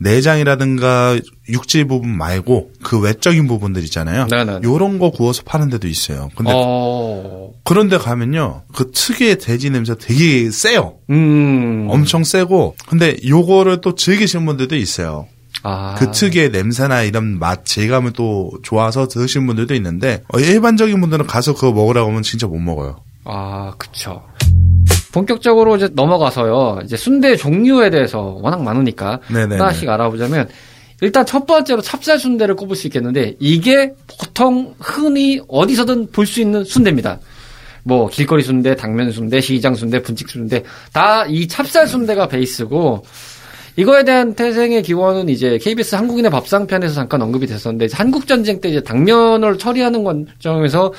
내장이라든가 0.00 1.18
육질 1.48 1.86
부분 1.86 2.16
말고 2.16 2.72
그 2.82 2.98
외적인 3.00 3.46
부분들 3.46 3.84
있잖아요. 3.84 4.26
네네. 4.26 4.60
요런 4.64 4.98
거 4.98 5.10
구워서 5.10 5.42
파는 5.44 5.70
데도 5.70 5.86
있어요. 5.86 6.30
근데 6.34 6.50
어, 6.54 7.52
그런데 7.64 7.96
가면요. 7.96 8.62
그 8.74 8.90
특유의 8.92 9.38
돼지 9.38 9.70
냄새 9.70 9.94
되게 9.98 10.50
세요. 10.50 10.96
음, 11.10 11.86
엄청 11.90 12.24
세고 12.24 12.76
근데 12.88 13.16
요거를 13.26 13.80
또 13.80 13.94
즐기시는 13.94 14.44
분들도 14.46 14.76
있어요. 14.76 15.28
아, 15.62 15.94
그 15.96 16.10
특유의 16.10 16.50
냄새나 16.50 17.02
이런 17.02 17.38
맛, 17.38 17.64
질감을 17.64 18.12
또 18.12 18.50
좋아서 18.62 19.08
드시는 19.08 19.46
분들도 19.46 19.74
있는데 19.76 20.22
어, 20.28 20.38
일반적인 20.38 21.00
분들은 21.00 21.26
가서 21.26 21.54
그거 21.54 21.72
먹으라고 21.72 22.10
하면 22.10 22.22
진짜 22.22 22.46
못 22.46 22.58
먹어요. 22.58 22.96
아, 23.24 23.72
그쵸. 23.78 24.22
본격적으로 25.14 25.76
이제 25.76 25.88
넘어가서요. 25.92 26.80
이제 26.84 26.96
순대 26.96 27.36
종류에 27.36 27.90
대해서 27.90 28.36
워낙 28.42 28.60
많으니까 28.62 29.20
네네네. 29.30 29.56
하나씩 29.58 29.88
알아보자면 29.88 30.48
일단 31.00 31.24
첫 31.24 31.46
번째로 31.46 31.80
찹쌀 31.82 32.18
순대를 32.18 32.56
꼽을 32.56 32.74
수 32.76 32.86
있겠는데 32.88 33.36
이게 33.38 33.92
보통 34.18 34.74
흔히 34.80 35.40
어디서든 35.48 36.10
볼 36.10 36.26
수 36.26 36.40
있는 36.40 36.64
순대입니다. 36.64 37.20
뭐 37.84 38.08
길거리 38.08 38.42
순대, 38.42 38.74
당면 38.74 39.12
순대, 39.12 39.40
시장 39.40 39.74
순대, 39.74 40.02
분식 40.02 40.28
순대 40.30 40.62
다 40.92 41.26
이 41.28 41.46
찹쌀 41.46 41.86
순대가 41.86 42.26
베이스고 42.26 43.04
이거에 43.76 44.04
대한 44.04 44.34
태생의 44.34 44.82
기원은 44.82 45.28
이제 45.28 45.58
KBS 45.58 45.94
한국인의 45.96 46.30
밥상 46.30 46.66
편에서 46.66 46.94
잠깐 46.94 47.22
언급이 47.22 47.46
됐었는데 47.46 47.88
한국 47.92 48.26
전쟁 48.26 48.60
때 48.60 48.68
이제 48.68 48.80
당면을 48.80 49.58
처리하는 49.58 50.02
과정에서 50.04 50.92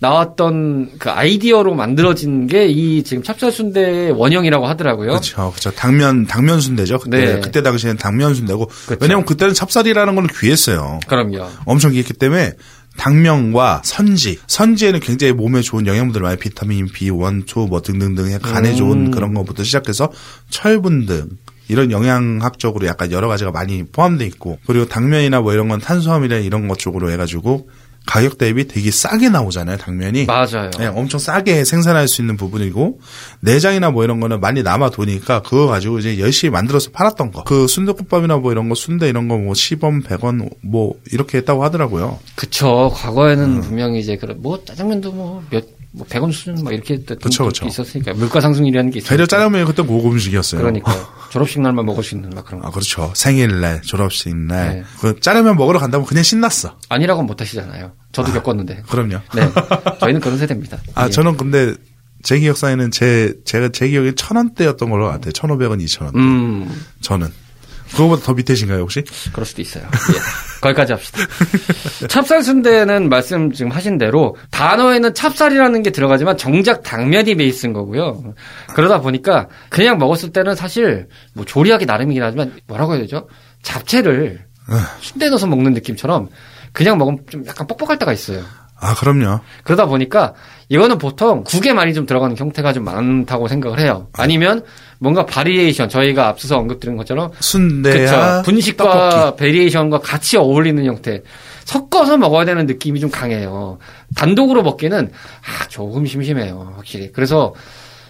나왔던 0.00 0.98
그 0.98 1.10
아이디어로 1.10 1.74
만들어진 1.74 2.46
게 2.46 2.68
이 2.68 3.02
지금 3.02 3.22
찹쌀 3.22 3.50
순대의 3.50 4.12
원형이라고 4.12 4.66
하더라고요. 4.66 5.08
그렇죠. 5.08 5.50
그렇죠. 5.50 5.70
당면 5.72 6.26
당면 6.26 6.60
순대죠. 6.60 6.98
그때 6.98 7.34
네. 7.34 7.40
그때 7.40 7.62
당시에는 7.62 7.96
당면 7.96 8.34
순대고 8.34 8.66
그렇죠. 8.86 8.98
왜냐면 9.00 9.24
그때는 9.24 9.54
찹쌀이라는 9.54 10.14
건 10.14 10.26
귀했어요. 10.26 11.00
그럼요. 11.06 11.48
엄청 11.64 11.92
귀했기 11.92 12.12
때문에 12.14 12.52
당면과 12.98 13.82
선지, 13.84 14.38
선지에는 14.46 15.00
굉장히 15.00 15.32
몸에 15.32 15.62
좋은 15.62 15.86
영양분들 15.86 16.20
많이 16.20 16.36
비타민 16.36 16.86
B1, 16.86 17.48
2, 17.48 17.68
뭐 17.68 17.80
등등등 17.80 18.26
해 18.26 18.38
간에 18.38 18.70
음. 18.70 18.76
좋은 18.76 19.10
그런 19.10 19.34
것부터 19.34 19.62
시작해서 19.64 20.10
철분 20.50 21.06
등 21.06 21.28
이런 21.68 21.90
영양학적으로 21.90 22.86
약간 22.86 23.12
여러 23.12 23.28
가지가 23.28 23.50
많이 23.50 23.84
포함돼 23.84 24.26
있고 24.26 24.58
그리고 24.66 24.86
당면이나 24.86 25.40
뭐 25.40 25.52
이런 25.52 25.68
건 25.68 25.80
탄수화물이나 25.80 26.40
이런 26.40 26.66
것 26.66 26.78
쪽으로 26.78 27.10
해가지고 27.10 27.68
가격 28.08 28.38
대비 28.38 28.66
되게 28.66 28.90
싸게 28.90 29.28
나오잖아요 29.28 29.76
당면이. 29.78 30.26
맞아요. 30.26 30.70
네, 30.78 30.86
엄청 30.86 31.20
싸게 31.20 31.64
생산할 31.64 32.08
수 32.08 32.22
있는 32.22 32.36
부분이고 32.36 33.00
내장이나 33.40 33.90
뭐 33.90 34.04
이런 34.04 34.18
거는 34.20 34.40
많이 34.40 34.62
남아 34.62 34.90
도니까 34.90 35.42
그거 35.42 35.66
가지고 35.66 35.98
이제 35.98 36.18
열심히 36.18 36.50
만들어서 36.50 36.90
팔았던 36.90 37.32
거. 37.32 37.44
그 37.44 37.66
순대국밥이나 37.66 38.36
뭐 38.38 38.52
이런 38.52 38.68
거 38.68 38.74
순대 38.74 39.08
이런 39.08 39.26
거 39.28 39.38
뭐 39.38 39.52
10원, 39.52 40.04
100원 40.04 40.50
뭐 40.62 40.94
이렇게 41.12 41.38
했다고 41.38 41.62
하더라고요. 41.64 42.18
그쵸. 42.34 42.90
과거에는 42.94 43.44
음. 43.44 43.60
분명히 43.60 44.00
이제 44.00 44.16
그런 44.16 44.40
뭐 44.42 44.62
짜장면도 44.64 45.12
뭐몇 45.12 45.77
뭐 45.90 46.06
100원 46.06 46.32
수준 46.32 46.62
막 46.62 46.72
이렇게 46.72 46.98
그쵸, 46.98 47.46
그쵸. 47.46 47.66
있었으니까 47.66 48.12
물가 48.12 48.40
상승이라는 48.40 48.90
게 48.90 48.98
있어요. 48.98 49.08
배려 49.08 49.26
짜장면이 49.26 49.64
그때 49.64 49.82
고급 49.82 50.12
음식이었어요. 50.12 50.60
그러니까 50.60 50.92
졸업식 51.30 51.60
날만 51.60 51.86
먹을 51.86 52.04
수 52.04 52.14
있는 52.14 52.30
막 52.30 52.44
그런 52.44 52.60
거. 52.60 52.68
아 52.68 52.70
그렇죠. 52.70 53.10
생일날, 53.14 53.82
졸업식 53.82 54.36
날, 54.36 54.74
네. 54.76 54.84
그 55.00 55.18
짜장면 55.20 55.56
먹으러 55.56 55.78
간다면 55.78 56.06
그냥 56.06 56.22
신났어. 56.22 56.76
아니라고는 56.88 57.26
못 57.26 57.40
하시잖아요. 57.40 57.92
저도 58.12 58.32
겪었는데. 58.32 58.82
그럼요. 58.88 59.20
네. 59.34 59.50
저희는 60.00 60.20
그런 60.20 60.38
세대입니다. 60.38 60.78
아 60.94 61.06
예. 61.06 61.10
저는 61.10 61.36
근데 61.36 61.74
제 62.22 62.38
기억상에는 62.38 62.90
제 62.90 63.34
제가 63.44 63.70
제 63.70 63.88
기억에 63.88 64.12
천 64.14 64.36
원대였던 64.36 64.90
걸로 64.90 65.06
같아요. 65.08 65.32
천 65.32 65.50
오백 65.50 65.70
원, 65.70 65.80
이천 65.80 66.06
원. 66.06 66.16
음, 66.16 66.84
저는 67.00 67.28
그거보다 67.90 68.22
더 68.22 68.34
밑에신가요 68.34 68.80
혹시? 68.80 69.02
그럴 69.32 69.46
수도 69.46 69.62
있어요. 69.62 69.84
예. 69.84 70.18
거기까지 70.60 70.92
합시다. 70.92 71.18
찹쌀 72.08 72.42
순대는 72.42 73.08
말씀 73.08 73.52
지금 73.52 73.70
하신 73.70 73.98
대로 73.98 74.36
단어에는 74.50 75.14
찹쌀이라는 75.14 75.82
게 75.82 75.90
들어가지만 75.90 76.36
정작 76.36 76.82
당면이 76.82 77.36
베이스인 77.36 77.72
거고요. 77.72 78.34
그러다 78.74 79.00
보니까 79.00 79.48
그냥 79.68 79.98
먹었을 79.98 80.32
때는 80.32 80.54
사실 80.54 81.08
뭐 81.34 81.44
조리하기 81.44 81.86
나름이긴 81.86 82.22
하지만 82.22 82.54
뭐라고 82.66 82.92
해야 82.92 83.00
되죠? 83.02 83.28
잡채를 83.62 84.44
순대 85.00 85.28
넣어서 85.28 85.46
먹는 85.46 85.72
느낌처럼 85.74 86.28
그냥 86.72 86.98
먹으면 86.98 87.20
좀 87.30 87.44
약간 87.46 87.66
뻑뻑할 87.66 87.98
때가 87.98 88.12
있어요. 88.12 88.42
아 88.80 88.94
그럼요. 88.94 89.40
그러다 89.64 89.86
보니까 89.86 90.34
이거는 90.70 90.98
보통 90.98 91.44
국에 91.44 91.72
많이 91.72 91.94
좀 91.94 92.04
들어가는 92.04 92.36
형태가 92.36 92.72
좀 92.72 92.84
많다고 92.84 93.48
생각을 93.48 93.80
해요. 93.80 94.08
아니면 94.12 94.62
뭔가 94.98 95.24
variation 95.24 95.88
저희가 95.88 96.28
앞서서 96.28 96.58
언급드린 96.58 96.96
것처럼 96.96 97.30
순대야 97.40 98.40
그쵸. 98.40 98.42
분식과 98.44 99.36
variation과 99.36 100.00
같이 100.00 100.36
어울리는 100.36 100.84
형태. 100.84 101.22
섞어서 101.64 102.16
먹어야 102.16 102.44
되는 102.44 102.66
느낌이 102.66 102.98
좀 103.00 103.10
강해요. 103.10 103.78
단독으로 104.16 104.62
먹기는 104.62 105.10
아, 105.10 105.68
조금 105.68 106.06
심심해요. 106.06 106.72
확실히. 106.76 107.12
그래서 107.12 107.54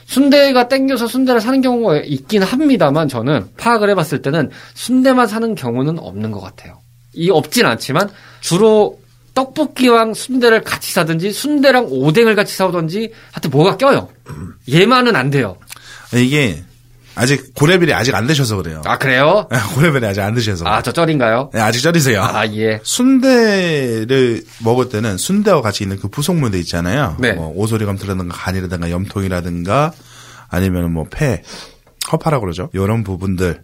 순대가 0.07 0.69
땡겨서 0.69 1.07
순대를 1.07 1.41
사는 1.41 1.61
경우가 1.61 1.99
있긴 1.99 2.43
합니다만 2.43 3.09
저는 3.09 3.49
파악을 3.59 3.91
해봤을 3.91 4.23
때는 4.23 4.51
순대만 4.75 5.27
사는 5.27 5.55
경우는 5.55 5.99
없는 5.99 6.31
것 6.31 6.41
같아요. 6.41 6.79
이 7.13 7.31
없진 7.31 7.67
않지만 7.67 8.09
주로 8.41 8.99
떡볶이랑 9.45 10.15
순대를 10.15 10.63
같이 10.63 10.93
사든지 10.93 11.31
순대랑 11.33 11.87
오뎅을 11.91 12.35
같이 12.35 12.57
사오든지 12.57 13.13
하여튼 13.33 13.51
뭐가 13.51 13.77
껴요. 13.77 14.09
얘만은 14.73 15.15
안 15.15 15.31
돼요. 15.31 15.57
이게 16.13 16.63
아직 17.15 17.55
고레벨이 17.55 17.93
아직 17.93 18.15
안 18.17 18.27
되셔서 18.27 18.57
그래요. 18.57 18.83
아 18.85 18.99
그래요? 18.99 19.49
고레벨이 19.75 20.05
아직 20.07 20.21
안 20.23 20.35
드셔서. 20.35 20.65
아 20.67 20.83
저 20.83 20.93
쩔인가요? 20.93 21.51
네, 21.55 21.61
아직 21.61 21.81
쩔이세요. 21.83 22.23
아 22.23 22.47
예. 22.49 22.81
순대를 22.83 24.43
먹을 24.65 24.89
때는 24.89 25.17
순대와 25.17 25.63
같이 25.63 25.85
있는 25.85 25.99
그 25.99 26.09
부속물들 26.09 26.59
있잖아요. 26.61 27.17
네. 27.21 27.33
뭐 27.33 27.53
오소리감투라든가 27.55 28.35
간이라든가 28.37 28.91
염통이라든가 28.91 29.93
아니면 30.49 30.93
뭐 30.93 31.05
폐, 31.11 31.43
허파라고 32.11 32.43
그러죠. 32.43 32.71
이런 32.73 33.05
부분들 33.05 33.63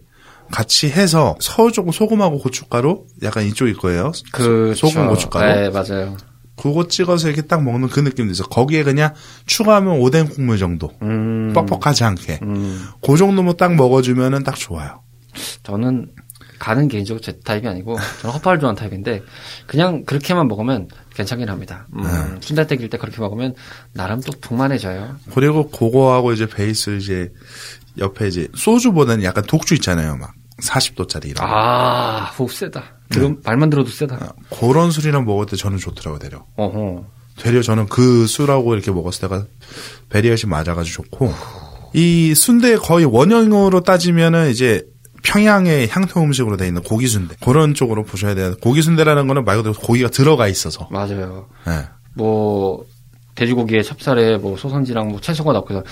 같이 0.51 0.89
해서 0.89 1.35
서울쪽 1.39 1.93
소금하고 1.93 2.39
고춧가루 2.39 3.05
약간 3.23 3.45
이쪽일 3.45 3.77
거예요. 3.77 4.11
그 4.31 4.73
소금 4.75 5.07
고춧가루. 5.09 5.45
네 5.45 5.69
맞아요. 5.69 6.17
그거 6.55 6.87
찍어서 6.87 7.27
이렇게 7.27 7.41
딱 7.41 7.63
먹는 7.63 7.89
그 7.89 7.99
느낌도 7.99 8.31
있어. 8.31 8.45
거기에 8.45 8.83
그냥 8.83 9.13
추가하면 9.45 9.99
오뎅 9.99 10.29
국물 10.29 10.57
정도. 10.57 10.91
음, 11.01 11.51
뻑뻑하지 11.53 12.03
않게. 12.05 12.39
음, 12.43 12.87
그 13.05 13.17
정도면 13.17 13.57
딱 13.57 13.75
먹어주면은 13.75 14.43
딱 14.43 14.55
좋아요. 14.55 15.01
저는 15.63 16.11
간은 16.59 16.87
개인적으로 16.87 17.21
제 17.21 17.37
타입이 17.39 17.67
아니고 17.67 17.97
저는 18.21 18.33
허파를 18.35 18.59
좋아하는 18.59 18.79
타입인데 18.79 19.23
그냥 19.67 20.05
그렇게만 20.05 20.47
먹으면 20.47 20.87
괜찮긴 21.13 21.49
합니다. 21.49 21.87
음, 21.93 22.03
네. 22.03 22.09
순대떡일 22.39 22.89
때 22.89 22.97
그렇게 22.97 23.19
먹으면 23.19 23.53
나름 23.93 24.21
또 24.21 24.31
풍만해져요. 24.39 25.17
그리고 25.33 25.69
그거하고 25.69 26.31
이제 26.31 26.47
베이스 26.47 26.97
이제 26.97 27.31
옆에 27.97 28.27
이제 28.27 28.47
소주보다는 28.55 29.23
약간 29.23 29.43
독주 29.45 29.73
있잖아요. 29.75 30.17
막 30.17 30.33
40도짜리 30.61 31.29
이런. 31.29 31.47
아, 31.47 32.31
호 32.37 32.47
세다. 32.47 32.83
그럼 33.11 33.41
말만 33.43 33.69
들어도 33.69 33.89
세다. 33.89 34.15
아, 34.15 34.29
그런 34.49 34.91
술이랑 34.91 35.25
먹을 35.25 35.45
때 35.45 35.55
저는 35.55 35.77
좋더라고요, 35.77 36.19
되려. 36.19 36.45
어허. 36.55 37.05
되려 37.37 37.61
저는 37.61 37.87
그 37.87 38.27
술하고 38.27 38.73
이렇게 38.73 38.91
먹었을 38.91 39.21
때가 39.27 39.45
베리엇이 40.09 40.47
맞아가지고 40.47 41.03
좋고. 41.03 41.33
이 41.93 42.33
순대 42.35 42.75
거의 42.77 43.05
원형으로 43.05 43.81
따지면은 43.81 44.49
이제 44.51 44.85
평양의 45.23 45.89
향토 45.89 46.21
음식으로 46.21 46.55
돼 46.57 46.67
있는 46.67 46.81
고기 46.83 47.07
순대. 47.07 47.35
그런 47.43 47.73
쪽으로 47.73 48.03
보셔야 48.03 48.35
돼요. 48.35 48.55
고기 48.61 48.81
순대라는 48.81 49.27
거는 49.27 49.43
말 49.43 49.57
그대로 49.57 49.73
고기가 49.73 50.09
들어가 50.09 50.47
있어서. 50.47 50.87
맞아요. 50.91 51.47
예. 51.67 51.87
뭐 52.13 52.85
돼지고기에 53.35 53.81
찹쌀에 53.81 54.37
뭐 54.37 54.57
소선지랑 54.57 55.09
뭐 55.09 55.19
채소가 55.19 55.53
넣고 55.53 55.73
해서 55.73 55.83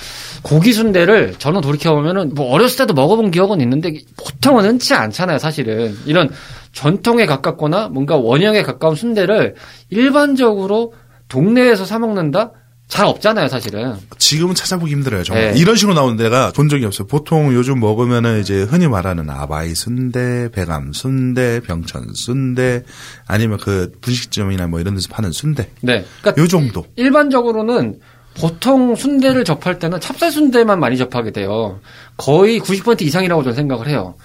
고기 0.41 0.73
순대를 0.73 1.35
저는 1.37 1.61
돌이켜 1.61 1.93
보면은 1.93 2.33
뭐 2.33 2.51
어렸을 2.51 2.79
때도 2.79 2.93
먹어본 2.93 3.31
기억은 3.31 3.61
있는데 3.61 3.93
보통은 4.17 4.65
흔치 4.65 4.93
않잖아요, 4.93 5.37
사실은. 5.37 5.95
이런 6.05 6.29
전통에 6.71 7.25
가깝거나 7.25 7.89
뭔가 7.89 8.15
원형에 8.17 8.63
가까운 8.63 8.95
순대를 8.95 9.55
일반적으로 9.89 10.93
동네에서 11.27 11.85
사 11.85 11.99
먹는다 11.99 12.51
잘 12.87 13.05
없잖아요, 13.07 13.47
사실은. 13.47 13.95
지금은 14.19 14.53
찾아보기 14.53 14.91
힘들어요, 14.91 15.23
정말. 15.23 15.53
네. 15.53 15.59
이런 15.59 15.75
식으로 15.75 15.95
나오는 15.95 16.15
데가 16.15 16.51
본 16.51 16.69
적이 16.69 16.85
없어요. 16.85 17.07
보통 17.07 17.53
요즘 17.53 17.79
먹으면은 17.79 18.39
이제 18.39 18.63
흔히 18.63 18.87
말하는 18.87 19.29
아바이 19.29 19.73
순대, 19.73 20.49
배감 20.51 20.93
순대, 20.93 21.59
병천 21.61 22.13
순대, 22.13 22.83
아니면 23.25 23.57
그 23.57 23.91
분식점이나 24.01 24.67
뭐 24.67 24.79
이런 24.79 24.93
데서 24.95 25.07
파는 25.09 25.31
순대. 25.31 25.69
네. 25.81 26.05
그러니까 26.21 26.41
요 26.41 26.47
정도. 26.47 26.85
일반적으로는 26.95 27.99
보통 28.35 28.95
순대를 28.95 29.43
접할 29.43 29.79
때는 29.79 29.99
찹쌀 29.99 30.31
순대만 30.31 30.79
많이 30.79 30.97
접하게 30.97 31.31
돼요. 31.31 31.79
거의 32.17 32.59
90% 32.59 33.01
이상이라고 33.01 33.41
저는 33.43 33.55
생각을 33.55 33.87
해요. 33.87 34.15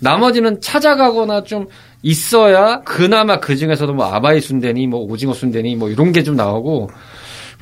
나머지는 0.00 0.60
찾아가거나 0.60 1.44
좀 1.44 1.66
있어야 2.02 2.80
그나마 2.82 3.40
그 3.40 3.56
중에서도 3.56 3.92
뭐 3.94 4.06
아바이 4.12 4.40
순대니 4.40 4.86
뭐 4.86 5.00
오징어 5.00 5.32
순대니 5.34 5.74
뭐 5.76 5.88
이런 5.90 6.12
게 6.12 6.22
좀 6.22 6.36
나오고 6.36 6.90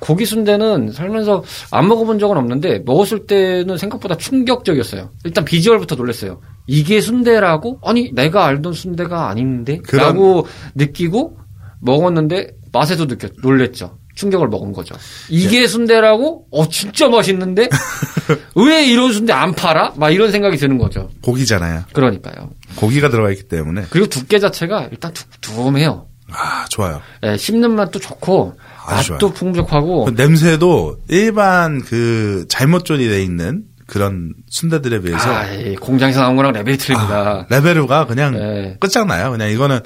고기 0.04 0.26
순대는 0.26 0.92
살면서 0.92 1.42
안 1.70 1.88
먹어본 1.88 2.18
적은 2.18 2.36
없는데 2.36 2.80
먹었을 2.84 3.26
때는 3.26 3.78
생각보다 3.78 4.18
충격적이었어요. 4.18 5.10
일단 5.24 5.46
비주얼부터 5.46 5.94
놀랐어요. 5.94 6.42
이게 6.66 7.00
순대라고? 7.00 7.78
아니 7.82 8.12
내가 8.12 8.44
알던 8.44 8.74
순대가 8.74 9.30
아닌데? 9.30 9.78
그런- 9.78 10.04
라고 10.08 10.46
느끼고 10.74 11.38
먹었는데 11.80 12.48
맛에도 12.70 13.06
느꼈 13.06 13.30
놀랬죠. 13.42 13.98
충격을 14.14 14.48
먹은 14.48 14.72
거죠. 14.74 14.94
이게 15.30 15.66
순대라고? 15.66 16.48
어 16.50 16.68
진짜 16.68 17.08
맛있는데? 17.08 17.70
왜 18.56 18.84
이런 18.86 19.10
순대 19.12 19.32
안 19.32 19.52
팔아? 19.54 19.94
막 19.96 20.10
이런 20.10 20.30
생각이 20.30 20.58
드는 20.58 20.76
거죠. 20.76 21.08
고기잖아요. 21.22 21.84
그러니까요. 21.94 22.50
고기가 22.76 23.08
들어가 23.08 23.30
있기 23.30 23.44
때문에. 23.44 23.84
그리고 23.88 24.06
두께 24.08 24.38
자체가 24.38 24.88
일단 24.92 25.12
두툼해요. 25.40 26.08
아, 26.36 26.64
좋아요. 26.68 27.00
예, 27.22 27.36
씹는 27.36 27.72
맛도 27.74 27.98
좋고 27.98 28.56
아주 28.86 29.12
맛도 29.12 29.28
좋아요. 29.28 29.34
풍족하고 29.34 30.04
그 30.06 30.10
냄새도 30.10 30.98
일반 31.08 31.80
그 31.82 32.44
잘못 32.48 32.84
조리되어 32.84 33.18
있는 33.18 33.64
그런 33.86 34.32
순대들에 34.48 35.00
비해서 35.00 35.30
아, 35.32 35.46
이 35.46 35.76
공장에서 35.76 36.20
나온 36.22 36.36
거랑 36.36 36.52
레벨이 36.52 36.78
틀립니다. 36.78 37.46
레벨우가 37.50 38.06
그냥 38.06 38.32
네. 38.32 38.76
끝장나요. 38.80 39.30
그냥 39.30 39.50
이거는 39.50 39.80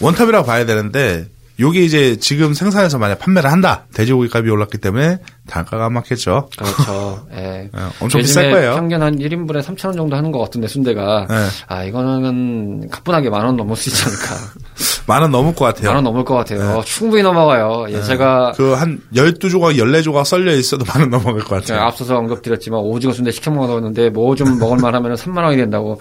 one 0.00 0.12
top이라고 0.12 0.44
봐야 0.46 0.66
되는데 0.66 1.26
요게 1.62 1.80
이제 1.80 2.16
지금 2.16 2.52
생산해서 2.52 2.98
만약 2.98 3.18
판매를 3.20 3.50
한다. 3.50 3.86
돼지고기 3.94 4.28
값이 4.32 4.50
올랐기 4.50 4.78
때문에 4.78 5.18
단가가 5.46 5.86
안 5.86 5.92
맞겠죠. 5.94 6.50
그렇죠. 6.58 7.26
예. 7.34 7.70
어, 7.72 7.90
엄청 8.00 8.20
비쌀 8.20 8.50
거예요. 8.50 8.74
평균 8.74 9.00
한 9.02 9.16
1인분에 9.18 9.62
3,000원 9.62 9.94
정도 9.96 10.16
하는 10.16 10.32
것 10.32 10.38
같은데, 10.40 10.66
순대가. 10.68 11.26
네. 11.30 11.36
아, 11.68 11.84
이거는 11.84 12.88
가뿐하게 12.90 13.30
만 13.30 13.46
원 13.46 13.56
넘을 13.56 13.76
수 13.76 13.88
있지 13.88 14.02
않을까. 14.04 14.52
만 15.06 15.22
원 15.22 15.30
넘을 15.32 15.54
것 15.54 15.64
같아요. 15.64 15.86
만 15.88 15.94
원 15.96 16.04
넘을 16.04 16.24
것 16.24 16.34
같아요. 16.34 16.82
충분히 16.84 17.22
넘어가요. 17.22 17.86
예, 17.90 18.02
제가 18.02 18.52
그 18.56 18.74
한 18.74 19.00
12조각, 19.14 19.76
14조각 19.78 20.24
썰려 20.24 20.52
있어도 20.56 20.84
만 20.84 21.00
원 21.02 21.10
넘어갈 21.10 21.40
것 21.44 21.60
같아요. 21.60 21.80
앞서서 21.86 22.16
언급드렸지만 22.18 22.80
오징어 22.80 23.12
순대 23.12 23.30
시켜 23.30 23.50
먹었는데 23.50 24.10
뭐 24.10 24.34
좀 24.34 24.58
먹을만 24.58 24.94
하면 24.94 25.14
3만 25.14 25.44
원이 25.44 25.56
된다고 25.56 26.00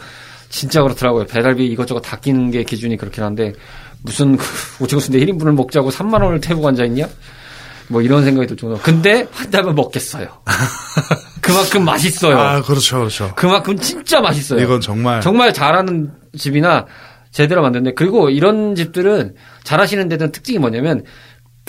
진짜 0.50 0.82
그렇더라고요. 0.82 1.26
배달비 1.26 1.66
이것저것 1.68 2.00
다 2.02 2.18
끼는 2.18 2.52
게 2.52 2.64
기준이 2.64 2.98
그렇긴 2.98 3.24
한데 3.24 3.54
무슨 4.04 4.38
그 4.38 4.46
오징어 4.84 5.00
순대 5.00 5.20
1인분을 5.20 5.54
먹자고 5.56 5.90
3만 5.90 6.24
원을 6.24 6.40
태우고 6.42 6.68
앉아 6.68 6.86
있냐? 6.86 7.08
뭐 7.88 8.02
이런 8.02 8.24
생각이 8.24 8.48
들 8.48 8.56
정도. 8.56 8.78
근데 8.78 9.28
한다면 9.32 9.76
먹겠어요. 9.76 10.28
그만큼 11.42 11.84
맛있어요. 11.84 12.38
아, 12.38 12.62
그렇죠, 12.62 13.00
그렇죠. 13.00 13.34
그만큼 13.36 13.78
진짜 13.78 14.22
맛있어요. 14.22 14.62
이건 14.62 14.80
정말. 14.80 15.20
정말 15.22 15.54
잘하는 15.54 16.12
집이나 16.38 16.86
제대로 17.32 17.62
만드는데 17.62 17.94
그리고 17.96 18.30
이런 18.30 18.76
집들은 18.76 19.36
잘하시는 19.64 20.08
데는 20.08 20.32
특징이 20.32 20.60
뭐냐면 20.60 21.04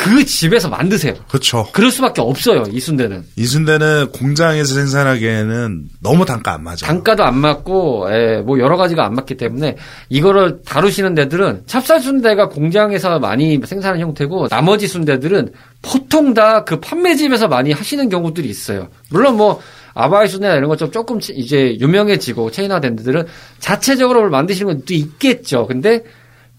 그 0.03 0.25
집에서 0.25 0.69
만드세요. 0.69 1.15
그렇죠. 1.29 1.67
그럴 1.73 1.91
수밖에 1.93 2.21
없어요. 2.21 2.65
이 2.73 2.81
순대는. 2.81 3.25
이 3.37 3.47
순대는 3.47 4.09
공장에서 4.13 4.75
생산하기에는 4.75 5.85
너무 6.01 6.25
단가 6.25 6.55
안 6.55 6.65
맞아요. 6.65 6.77
단가도 6.83 7.23
안 7.23 7.37
맞고, 7.39 8.09
예, 8.11 8.37
뭐 8.45 8.59
여러 8.59 8.77
가지가 8.77 9.07
안 9.07 9.15
맞기 9.15 9.37
때문에 9.37 9.77
이거를 10.09 10.63
다루시는 10.65 11.15
데들은 11.15 11.63
찹쌀 11.67 12.01
순대가 12.01 12.49
공장에서 12.49 13.21
많이 13.21 13.61
생산하는 13.65 14.01
형태고 14.01 14.49
나머지 14.49 14.89
순대들은 14.89 15.53
보통 15.83 16.35
다 16.35 16.65
그 16.65 16.81
판매집에서 16.81 17.49
많이 17.49 17.71
하시는 17.73 18.09
경우들이 18.09 18.49
있어요. 18.49 18.89
물론 19.11 19.37
뭐 19.37 19.61
아바이 19.95 20.27
순대나 20.29 20.55
이런 20.55 20.69
것좀 20.69 20.91
조금 20.91 21.21
치- 21.21 21.33
이제 21.35 21.77
유명해지고 21.79 22.51
체인화된 22.51 22.97
데들은 22.97 23.27
자체적으로 23.59 24.21
뭘 24.21 24.31
만드시는 24.31 24.75
것도 24.79 24.95
있겠죠. 24.95 25.67
근데 25.67 26.03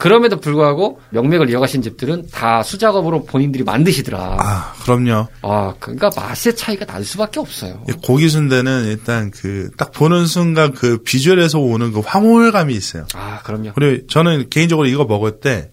그럼에도 0.04 0.38
불구하고 0.38 1.00
명맥을 1.12 1.50
이어가신 1.50 1.82
집들은 1.82 2.28
다 2.30 2.62
수작업으로 2.62 3.24
본인들이 3.24 3.64
만드시더라. 3.64 4.38
아, 4.38 4.74
그럼요. 4.84 5.28
아, 5.42 5.74
그러니까 5.80 6.10
맛의 6.14 6.58
차이가 6.58 6.84
날 6.86 7.06
수밖에 7.06 7.40
없어요. 7.40 7.86
이 7.88 7.94
고기 8.04 8.28
순대는 8.28 8.86
일단 8.88 9.32
그 9.32 9.70
딱 9.78 9.94
보는 9.94 10.26
순간 10.26 10.74
그 10.74 10.98
비주얼에서 11.04 11.60
오는 11.60 11.94
그 11.94 12.02
황홀감이 12.02 12.74
있어요. 12.74 13.06
아, 13.14 13.40
그럼요. 13.44 13.72
그리고 13.76 14.06
저는 14.08 14.50
개인적으로 14.50 14.90
이거 14.90 15.06
먹을 15.06 15.40
때 15.40 15.72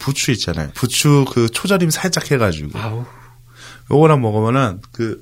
부추 0.00 0.32
있잖아요. 0.32 0.70
부추 0.74 1.26
그 1.30 1.48
초절임 1.48 1.90
살짝 1.90 2.28
해가지고 2.32 2.76
아우. 2.76 3.04
요거랑 3.92 4.20
먹으면은 4.20 4.80
그 4.90 5.20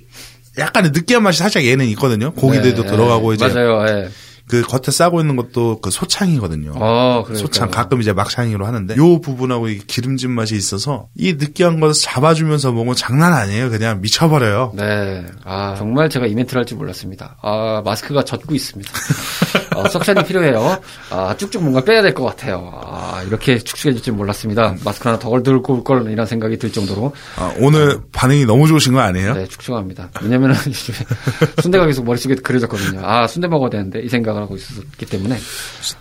약간의 0.57 0.93
느끼한 0.93 1.23
맛이 1.23 1.39
살짝 1.39 1.67
얘는 1.67 1.85
있거든요. 1.89 2.33
고기들도 2.33 2.83
네, 2.85 2.89
들어가고 2.89 3.35
이제 3.35 3.47
맞아요. 3.47 3.85
예. 3.89 4.09
그 4.49 4.63
겉에 4.63 4.91
싸고 4.91 5.21
있는 5.21 5.37
것도 5.37 5.81
그 5.81 5.91
소창이거든요. 5.91 6.73
어, 6.75 7.23
그러니까. 7.25 7.35
소창 7.35 7.71
가끔 7.71 8.01
이제 8.01 8.13
막창이로 8.13 8.65
하는데 8.67 8.97
요 8.97 9.21
부분하고 9.21 9.69
이 9.69 9.79
기름진 9.79 10.31
맛이 10.31 10.55
있어서 10.57 11.09
이 11.17 11.35
느끼한 11.35 11.81
것을 11.81 12.03
잡아주면서 12.03 12.73
먹으면 12.73 12.95
장난 12.95 13.33
아니에요. 13.35 13.71
그냥 13.71 14.01
미쳐버려요. 14.01 14.73
네. 14.75 15.25
아, 15.45 15.75
정말 15.77 16.09
제가 16.09 16.27
이벤트를 16.27 16.61
할 16.61 16.67
줄 16.67 16.77
몰랐습니다. 16.79 17.37
아, 17.43 17.83
마스크가 17.85 18.25
젖고 18.25 18.55
있습니다. 18.55 18.91
어, 19.85 19.89
석션이 19.89 20.25
필요해요. 20.25 20.79
아, 21.11 21.35
쭉쭉 21.37 21.63
뭔가 21.63 21.81
빼야 21.83 22.03
될 22.03 22.15
것 22.15 22.25
같아요. 22.25 22.71
아, 22.85 23.23
이렇게 23.27 23.59
축축해질 23.59 24.03
줄 24.03 24.15
몰랐습니다. 24.15 24.75
마스크 24.85 25.09
하나 25.09 25.19
더 25.19 25.41
들고 25.43 25.75
올 25.75 25.85
걸, 25.85 26.11
이런 26.11 26.27
생각이 26.27 26.57
들 26.59 26.73
정도로. 26.73 27.13
아, 27.37 27.53
오늘 27.59 28.01
반응이 28.13 28.45
너무 28.47 28.67
좋으신 28.67 28.93
거 28.93 29.01
아니에요? 29.01 29.35
네, 29.35 29.47
축축합니다. 29.47 30.11
왜냐면은 30.23 30.57
순대가 31.63 31.87
계속 31.87 32.05
머릿속에 32.05 32.35
그려졌거든요. 32.37 33.01
아, 33.05 33.27
순대 33.27 33.49
먹어야 33.49 33.71
되는데 33.71 34.01
이 34.01 34.09
생각을 34.09 34.43
하고 34.43 34.57
있었기 34.57 35.07
때문에. 35.07 35.39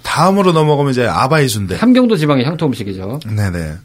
다음으로 0.03 0.51
넘어가면 0.51 0.91
이제 0.91 1.05
아바이 1.07 1.47
순대. 1.47 1.75
함경도 1.75 2.15
지방의 2.17 2.45
향토 2.45 2.65
음식이죠. 2.67 3.19
네네. 3.27 3.75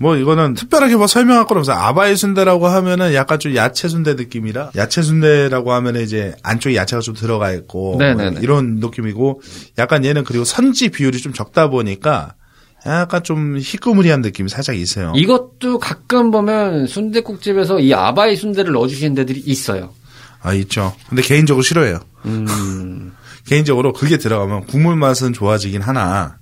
뭐 0.00 0.16
이거는 0.16 0.54
특별하게 0.54 0.96
뭐 0.96 1.06
설명할 1.06 1.44
건 1.44 1.58
없어요. 1.58 1.76
아바이 1.76 2.16
순대라고 2.16 2.68
하면은 2.68 3.12
약간 3.12 3.38
좀 3.38 3.54
야채 3.54 3.86
순대 3.86 4.14
느낌이라 4.14 4.70
야채 4.74 5.02
순대라고 5.02 5.74
하면은 5.74 6.00
이제 6.00 6.34
안쪽에 6.42 6.74
야채가 6.74 7.02
좀 7.02 7.14
들어가 7.14 7.52
있고. 7.52 7.98
뭐 7.98 8.40
이런 8.40 8.76
느낌이고 8.76 9.42
약간 9.76 10.06
얘는 10.06 10.24
그리고 10.24 10.44
선지 10.44 10.88
비율이 10.88 11.18
좀 11.18 11.34
적다 11.34 11.68
보니까 11.68 12.32
약간 12.86 13.22
좀 13.22 13.58
희끄무리한 13.58 14.22
느낌이 14.22 14.48
살짝 14.48 14.74
있어요. 14.78 15.12
이것도 15.14 15.78
가끔 15.78 16.30
보면 16.30 16.86
순대국집에서 16.86 17.80
이 17.80 17.92
아바이 17.92 18.36
순대를 18.36 18.72
넣어주시는 18.72 19.14
데들이 19.14 19.40
있어요. 19.40 19.92
아 20.40 20.54
있죠. 20.54 20.94
근데 21.10 21.20
개인적으로 21.20 21.62
싫어해요. 21.62 22.00
음, 22.24 23.12
개인적으로 23.44 23.92
그게 23.92 24.16
들어가면 24.16 24.64
국물 24.64 24.96
맛은 24.96 25.34
좋아지긴 25.34 25.82
하나 25.82 26.38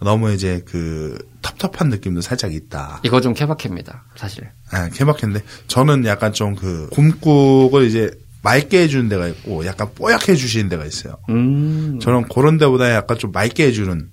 너무 0.00 0.32
이제 0.32 0.62
그 0.66 1.16
텁텁한 1.58 1.88
느낌도 1.90 2.20
살짝 2.20 2.52
있다. 2.54 3.00
이거 3.04 3.20
좀 3.20 3.34
케바케입니다, 3.34 4.04
사실. 4.16 4.48
아, 4.70 4.88
개막했는데 4.88 5.44
저는 5.68 6.04
약간 6.06 6.32
좀 6.32 6.54
그 6.56 6.88
곰국을 6.90 7.84
이제 7.86 8.10
맑게 8.42 8.82
해주는 8.82 9.08
데가 9.08 9.26
있고 9.28 9.66
약간 9.66 9.88
뽀얗게 9.94 10.32
해주시는 10.32 10.68
데가 10.68 10.84
있어요. 10.84 11.16
음, 11.28 11.98
저는 12.00 12.28
그런 12.28 12.58
데보다 12.58 12.92
약간 12.94 13.18
좀 13.18 13.32
맑게 13.32 13.66
해주는 13.66 14.08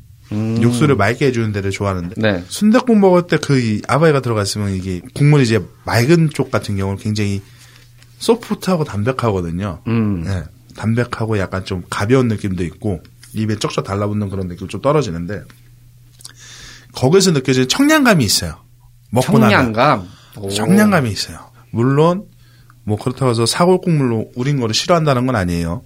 육수를 0.61 0.95
맑게 0.95 1.27
해주는 1.27 1.51
데를 1.51 1.69
좋아하는데 1.69 2.15
네. 2.19 2.43
순댓국 2.47 2.97
먹을 2.97 3.27
때 3.27 3.37
그 3.37 3.81
아바이가 3.87 4.21
들어가 4.21 4.41
있으면 4.41 4.71
이게 4.71 4.99
국물이 5.13 5.43
이제 5.43 5.63
맑은 5.85 6.31
쪽 6.31 6.49
같은 6.49 6.75
경우는 6.75 6.97
굉장히 6.99 7.41
소프트하고 8.17 8.83
담백하거든요. 8.83 9.81
음, 9.87 10.23
네, 10.23 10.43
담백하고 10.75 11.37
약간 11.37 11.65
좀 11.65 11.83
가벼운 11.89 12.27
느낌도 12.29 12.63
있고 12.63 13.01
입에 13.33 13.57
쩍쩍 13.57 13.83
달라붙는 13.83 14.29
그런 14.29 14.47
느낌 14.47 14.67
좀 14.67 14.81
떨어지는데 14.81 15.43
거기서 16.93 17.31
느껴지는 17.31 17.67
청량감이 17.67 18.23
있어요. 18.23 18.57
먹고 19.11 19.37
나면 19.37 19.73
청량감. 19.73 20.07
오. 20.37 20.49
청량감이 20.49 21.11
있어요. 21.11 21.39
물론 21.71 22.25
뭐 22.83 22.97
그렇다고 22.97 23.31
해서 23.31 23.45
사골 23.45 23.79
국물로 23.81 24.31
우린 24.35 24.59
거를 24.59 24.73
싫어한다는 24.73 25.25
건 25.25 25.35
아니에요. 25.35 25.83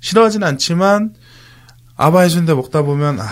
싫어하진 0.00 0.42
않지만 0.42 1.14
아바이 1.96 2.28
순대 2.28 2.54
먹다 2.54 2.82
보면 2.82 3.20
아, 3.20 3.26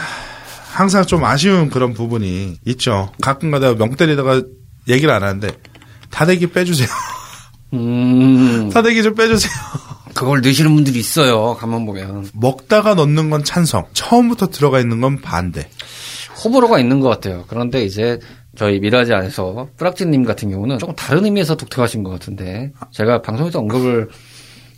항상 0.73 1.05
좀 1.05 1.25
아쉬운 1.25 1.71
그런 1.71 1.95
부분이 1.95 2.59
있죠. 2.67 3.13
가끔가다 3.21 3.75
명 3.75 3.95
때리다가 3.97 4.43
얘기를 4.89 5.13
안 5.13 5.23
하는데 5.23 5.49
다대기 6.11 6.49
빼주세요. 6.49 6.89
음, 7.75 8.71
다대기 8.71 9.03
좀 9.03 9.15
빼주세요. 9.15 9.53
그걸 10.15 10.41
넣으시는 10.43 10.75
분들이 10.75 10.99
있어요, 10.99 11.55
가만 11.55 11.87
보면. 11.87 12.29
먹다가 12.35 12.95
넣는 12.95 13.31
건 13.31 13.45
찬성. 13.45 13.87
처음부터 13.93 14.49
들어가 14.49 14.81
있는 14.81 15.01
건 15.01 15.21
반대. 15.21 15.71
호불호가 16.45 16.79
있는 16.79 17.01
것 17.01 17.09
같아요. 17.09 17.45
그런데 17.49 17.85
이제 17.85 18.19
저희 18.57 18.81
미라지 18.81 19.13
안에서 19.15 19.69
뿌락지님 19.77 20.25
같은 20.25 20.51
경우는 20.51 20.79
조금 20.79 20.95
다른 20.95 21.25
의미에서 21.25 21.57
독특하신 21.57 22.03
것 22.03 22.11
같은데 22.11 22.73
제가 22.91 23.23
방송에서 23.23 23.61
언급을 23.61 24.09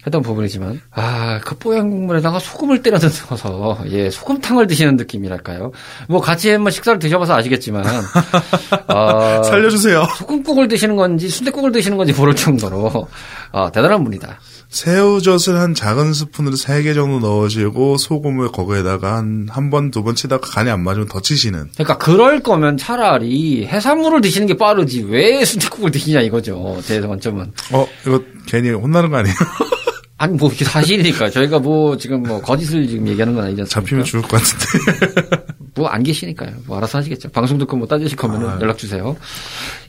했던 0.05 0.21
부분이지만 0.21 0.81
아그 0.91 1.59
뽀얀 1.59 1.89
국물에다가 1.89 2.41
소금을 2.41 2.83
때려 2.83 2.99
넣어서 2.99 3.79
예 3.87 4.11
소금탕을 4.11 4.67
드시는 4.67 4.97
느낌이랄까요? 4.97 5.71
뭐 6.09 6.21
같이 6.21 6.51
한번 6.51 6.73
식사를 6.73 6.99
드셔봐서 6.99 7.35
아시겠지만 7.37 7.85
아, 8.89 9.43
살려주세요. 9.45 10.05
소금국을 10.19 10.67
드시는 10.67 10.97
건지 10.97 11.29
순대국을 11.29 11.71
드시는 11.71 11.97
건지 11.97 12.13
모를 12.13 12.35
정도로 12.35 13.09
아, 13.53 13.71
대단한 13.71 14.03
분이다. 14.03 14.39
새우젓을 14.73 15.59
한 15.61 15.75
작은 15.75 16.15
스푼으로 16.15 16.57
3개 16.57 16.95
정도 16.95 17.21
넣으시고 17.21 17.99
소금을 17.99 18.49
거기에다가 18.53 19.17
한 19.17 19.47
한 19.51 19.69
번, 19.71 19.91
두 19.91 20.03
번 20.03 20.15
치다가 20.15 20.49
간이 20.51 20.71
안 20.71 20.83
맞으면 20.83 21.09
더 21.09 21.21
치시는. 21.21 21.69
그러니까 21.75 21.99
그럴 21.99 22.41
거면 22.41 22.79
차라리 22.79 23.67
해산물을 23.67 24.23
드시는 24.23 24.47
게 24.47 24.57
빠르지 24.57 25.03
왜 25.03 25.45
순대국을 25.45 25.91
드시냐 25.91 26.21
이거죠. 26.23 26.81
제 26.85 27.01
관점은. 27.03 27.53
어, 27.73 27.87
이거 28.07 28.23
괜히 28.47 28.71
혼나는 28.71 29.11
거 29.11 29.19
아니에요? 29.19 29.35
아니 30.23 30.37
뭐 30.37 30.49
이게 30.53 30.65
사실이니까 30.65 31.31
저희가 31.31 31.59
뭐 31.59 31.97
지금 31.97 32.23
뭐 32.23 32.41
거짓을 32.41 32.87
지금 32.87 33.09
얘기하는 33.09 33.35
건 33.35 33.45
아니지 33.45 33.63
않습니까? 33.63 33.81
잡히면 33.81 34.05
죽을 34.05 34.23
것 34.23 34.41
같은데. 34.41 35.43
뭐 35.75 35.89
안 35.89 36.03
계시니까요. 36.05 36.51
뭐 36.67 36.77
알아서 36.77 36.99
하시겠죠. 36.99 37.31
방송 37.31 37.59
듣고 37.59 37.77
뭐 37.77 37.89
따지실 37.89 38.17
거면 38.17 38.61
연락 38.61 38.79
주세요. 38.79 39.17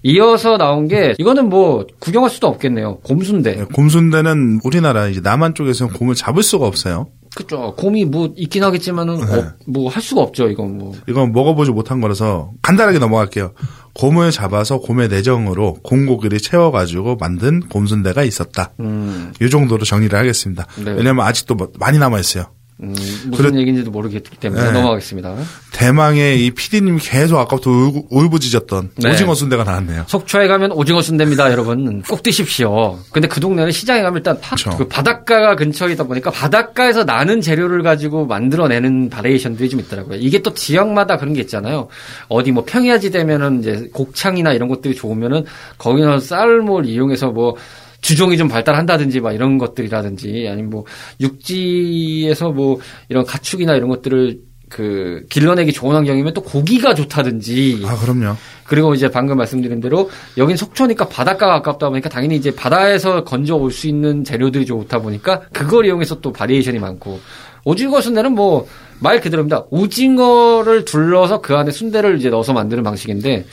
이어서 0.01 0.57
나온 0.57 0.87
게 0.87 1.13
이거는 1.19 1.49
뭐 1.49 1.85
구경할 1.99 2.31
수도 2.31 2.47
없겠네요. 2.47 2.97
곰순대. 3.03 3.55
네, 3.57 3.65
곰순대는 3.65 4.61
우리나라 4.63 5.07
이제 5.07 5.19
남한 5.21 5.53
쪽에서는 5.53 5.93
곰을 5.93 6.15
잡을 6.15 6.41
수가 6.41 6.65
없어요. 6.65 7.09
그죠. 7.35 7.73
곰이 7.77 8.05
뭐 8.05 8.31
있긴 8.35 8.63
하겠지만은 8.63 9.19
네. 9.19 9.45
뭐할 9.67 10.01
수가 10.01 10.21
없죠. 10.21 10.49
이건 10.49 10.77
뭐. 10.77 10.93
이건 11.07 11.31
먹어보지 11.31 11.71
못한 11.71 12.01
거라서 12.01 12.51
간단하게 12.61 12.99
넘어갈게요. 12.99 13.53
곰을 13.93 14.31
잡아서 14.31 14.79
곰의 14.79 15.09
내정으로 15.09 15.75
곰고기를 15.83 16.39
채워가지고 16.39 17.17
만든 17.17 17.61
곰순대가 17.61 18.23
있었다. 18.23 18.73
음. 18.79 19.33
이 19.41 19.49
정도로 19.49 19.83
정리를 19.85 20.17
하겠습니다. 20.17 20.67
네. 20.83 20.91
왜냐면 20.91 21.25
아직도 21.25 21.55
뭐 21.55 21.71
많이 21.79 21.97
남아 21.97 22.19
있어요. 22.19 22.45
음, 22.81 22.93
무슨 23.27 23.31
그래- 23.51 23.59
얘기인지도 23.59 23.91
모르겠기 23.91 24.37
때문에 24.37 24.61
네. 24.63 24.71
넘어가겠습니다. 24.71 25.35
대망의 25.71 26.43
이 26.45 26.51
PD님이 26.51 26.99
계속 27.01 27.37
아까부터 27.39 27.69
울부짖었던 28.09 28.89
네. 28.97 29.11
오징어 29.11 29.35
순대가 29.35 29.63
나왔네요. 29.63 30.05
속초에 30.07 30.47
가면 30.47 30.71
오징어 30.71 31.01
순대입니다, 31.01 31.51
여러분. 31.51 32.01
꼭 32.01 32.23
드십시오. 32.23 32.97
근데 33.11 33.27
그 33.27 33.39
동네는 33.39 33.71
시장에 33.71 34.01
가면 34.01 34.17
일단 34.17 34.39
파-. 34.41 34.55
그 34.77 34.87
바닷가가 34.87 35.55
근처이다 35.55 36.03
보니까 36.05 36.31
바닷가에서 36.31 37.03
나는 37.03 37.41
재료를 37.41 37.83
가지고 37.83 38.25
만들어내는 38.25 39.09
바리에이션들이 39.09 39.69
좀 39.69 39.79
있더라고요. 39.79 40.17
이게 40.19 40.41
또 40.41 40.53
지역마다 40.53 41.17
그런 41.17 41.33
게 41.33 41.41
있잖아요. 41.41 41.87
어디 42.27 42.51
뭐 42.51 42.63
평야지 42.65 43.11
되면은 43.11 43.59
이제 43.59 43.89
곡창이나 43.93 44.53
이런 44.53 44.67
것들이 44.67 44.95
좋으면은 44.95 45.45
거기서 45.77 46.19
쌀을 46.19 46.63
이용해서 46.85 47.27
뭐 47.31 47.55
주종이 48.03 48.37
좀 48.37 48.47
발달한다든지 48.47 49.19
막 49.21 49.33
이런 49.33 49.57
것들이라든지 49.57 50.47
아니면 50.51 50.69
뭐 50.69 50.85
육지에서 51.19 52.51
뭐 52.51 52.79
이런 53.09 53.25
가축이나 53.25 53.75
이런 53.75 53.89
것들을 53.89 54.37
그 54.69 55.25
길러내기 55.29 55.71
좋은 55.71 55.95
환경이면 55.95 56.33
또 56.33 56.41
고기가 56.41 56.93
좋다든지 56.95 57.83
아 57.85 57.95
그럼요. 57.97 58.35
그리고 58.65 58.93
이제 58.93 59.09
방금 59.09 59.37
말씀드린 59.37 59.79
대로 59.79 60.09
여긴 60.37 60.57
속초니까 60.57 61.09
바닷가가 61.09 61.61
가깝다 61.61 61.89
보니까 61.89 62.09
당연히 62.09 62.35
이제 62.35 62.53
바다에서 62.55 63.23
건져 63.23 63.55
올 63.55 63.71
수 63.71 63.87
있는 63.87 64.23
재료들이 64.23 64.65
좋다 64.65 64.99
보니까 64.99 65.41
그걸 65.51 65.85
이용해서 65.85 66.21
또 66.21 66.31
바리에이션이 66.31 66.79
많고 66.79 67.19
오징어 67.65 68.01
순대는 68.01 68.33
뭐 68.33 68.67
말 68.99 69.19
그대로입니다. 69.19 69.65
오징어를 69.69 70.85
둘러서 70.85 71.41
그 71.41 71.55
안에 71.57 71.71
순대를 71.71 72.17
이제 72.17 72.29
넣어서 72.29 72.53
만드는 72.53 72.83
방식인데 72.83 73.45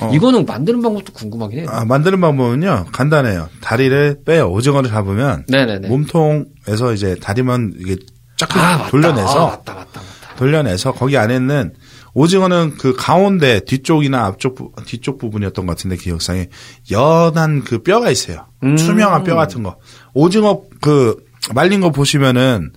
어. 0.00 0.10
이거는 0.12 0.46
만드는 0.46 0.82
방법도 0.82 1.12
궁금하긴 1.12 1.60
해요. 1.60 1.68
아, 1.70 1.84
만드는 1.84 2.20
방법은요 2.20 2.86
간단해요. 2.92 3.48
다리를 3.60 4.22
빼요. 4.24 4.50
오징어를 4.50 4.90
잡으면 4.90 5.44
네네네. 5.48 5.88
몸통에서 5.88 6.92
이제 6.94 7.16
다리만 7.20 7.74
이게 7.78 7.96
쫙 8.36 8.56
아. 8.56 8.88
돌려내서 8.88 9.46
아, 9.46 9.50
맞다, 9.50 9.74
맞다, 9.74 10.00
맞다. 10.00 10.36
돌려내서 10.36 10.92
거기 10.92 11.16
안에는 11.16 11.74
오징어는 12.14 12.76
그 12.78 12.94
가운데 12.94 13.60
뒤쪽이나 13.60 14.26
앞쪽 14.26 14.54
부, 14.54 14.72
뒤쪽 14.84 15.18
부분이었던 15.18 15.66
것 15.66 15.76
같은데 15.76 15.96
기억상에 15.96 16.48
연한 16.90 17.64
그 17.64 17.82
뼈가 17.82 18.10
있어요. 18.10 18.46
음. 18.62 18.76
투명한 18.76 19.24
뼈 19.24 19.34
같은 19.34 19.62
거. 19.62 19.78
오징어 20.12 20.62
그 20.80 21.16
말린 21.54 21.80
거 21.80 21.90
보시면은 21.90 22.72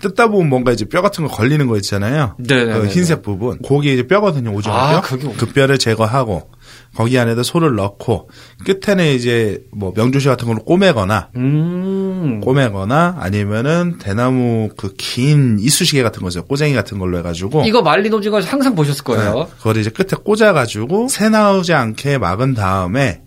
뜯다 0.00 0.28
보면 0.28 0.48
뭔가 0.48 0.72
이제 0.72 0.84
뼈 0.84 1.02
같은 1.02 1.26
거 1.26 1.30
걸리는 1.34 1.66
거 1.66 1.76
있잖아요. 1.76 2.36
네네네네. 2.38 2.78
그 2.80 2.86
흰색 2.86 3.22
부분. 3.22 3.58
거기 3.62 3.92
이제 3.92 4.06
뼈거든요. 4.06 4.52
오징어 4.52 4.74
아, 4.74 4.92
뼈. 4.92 5.00
그게 5.00 5.28
그 5.36 5.46
뼈를 5.46 5.78
제거하고 5.78 6.50
거기 6.94 7.18
안에다 7.18 7.42
소를 7.42 7.74
넣고 7.76 8.30
끝에는 8.64 9.06
이제 9.14 9.62
뭐 9.72 9.92
명조시 9.96 10.28
같은 10.28 10.46
걸로 10.46 10.60
꼬매거나 10.64 11.30
음. 11.36 12.40
꼬매거나 12.42 13.16
아니면은 13.18 13.98
대나무 13.98 14.68
그 14.76 14.94
긴 14.96 15.58
이쑤시개 15.60 16.02
같은 16.02 16.22
거죠. 16.22 16.44
꼬쟁이 16.44 16.74
같은 16.74 16.98
걸로 16.98 17.18
해가지고 17.18 17.62
이거 17.66 17.82
말린 17.82 18.12
오징어 18.12 18.40
항상 18.40 18.74
보셨을 18.74 19.04
거예요. 19.04 19.34
네, 19.34 19.46
그걸 19.58 19.76
이제 19.78 19.90
끝에 19.90 20.20
꽂아가지고 20.24 21.08
새 21.08 21.28
나오지 21.28 21.72
않게 21.72 22.18
막은 22.18 22.54
다음에 22.54 23.22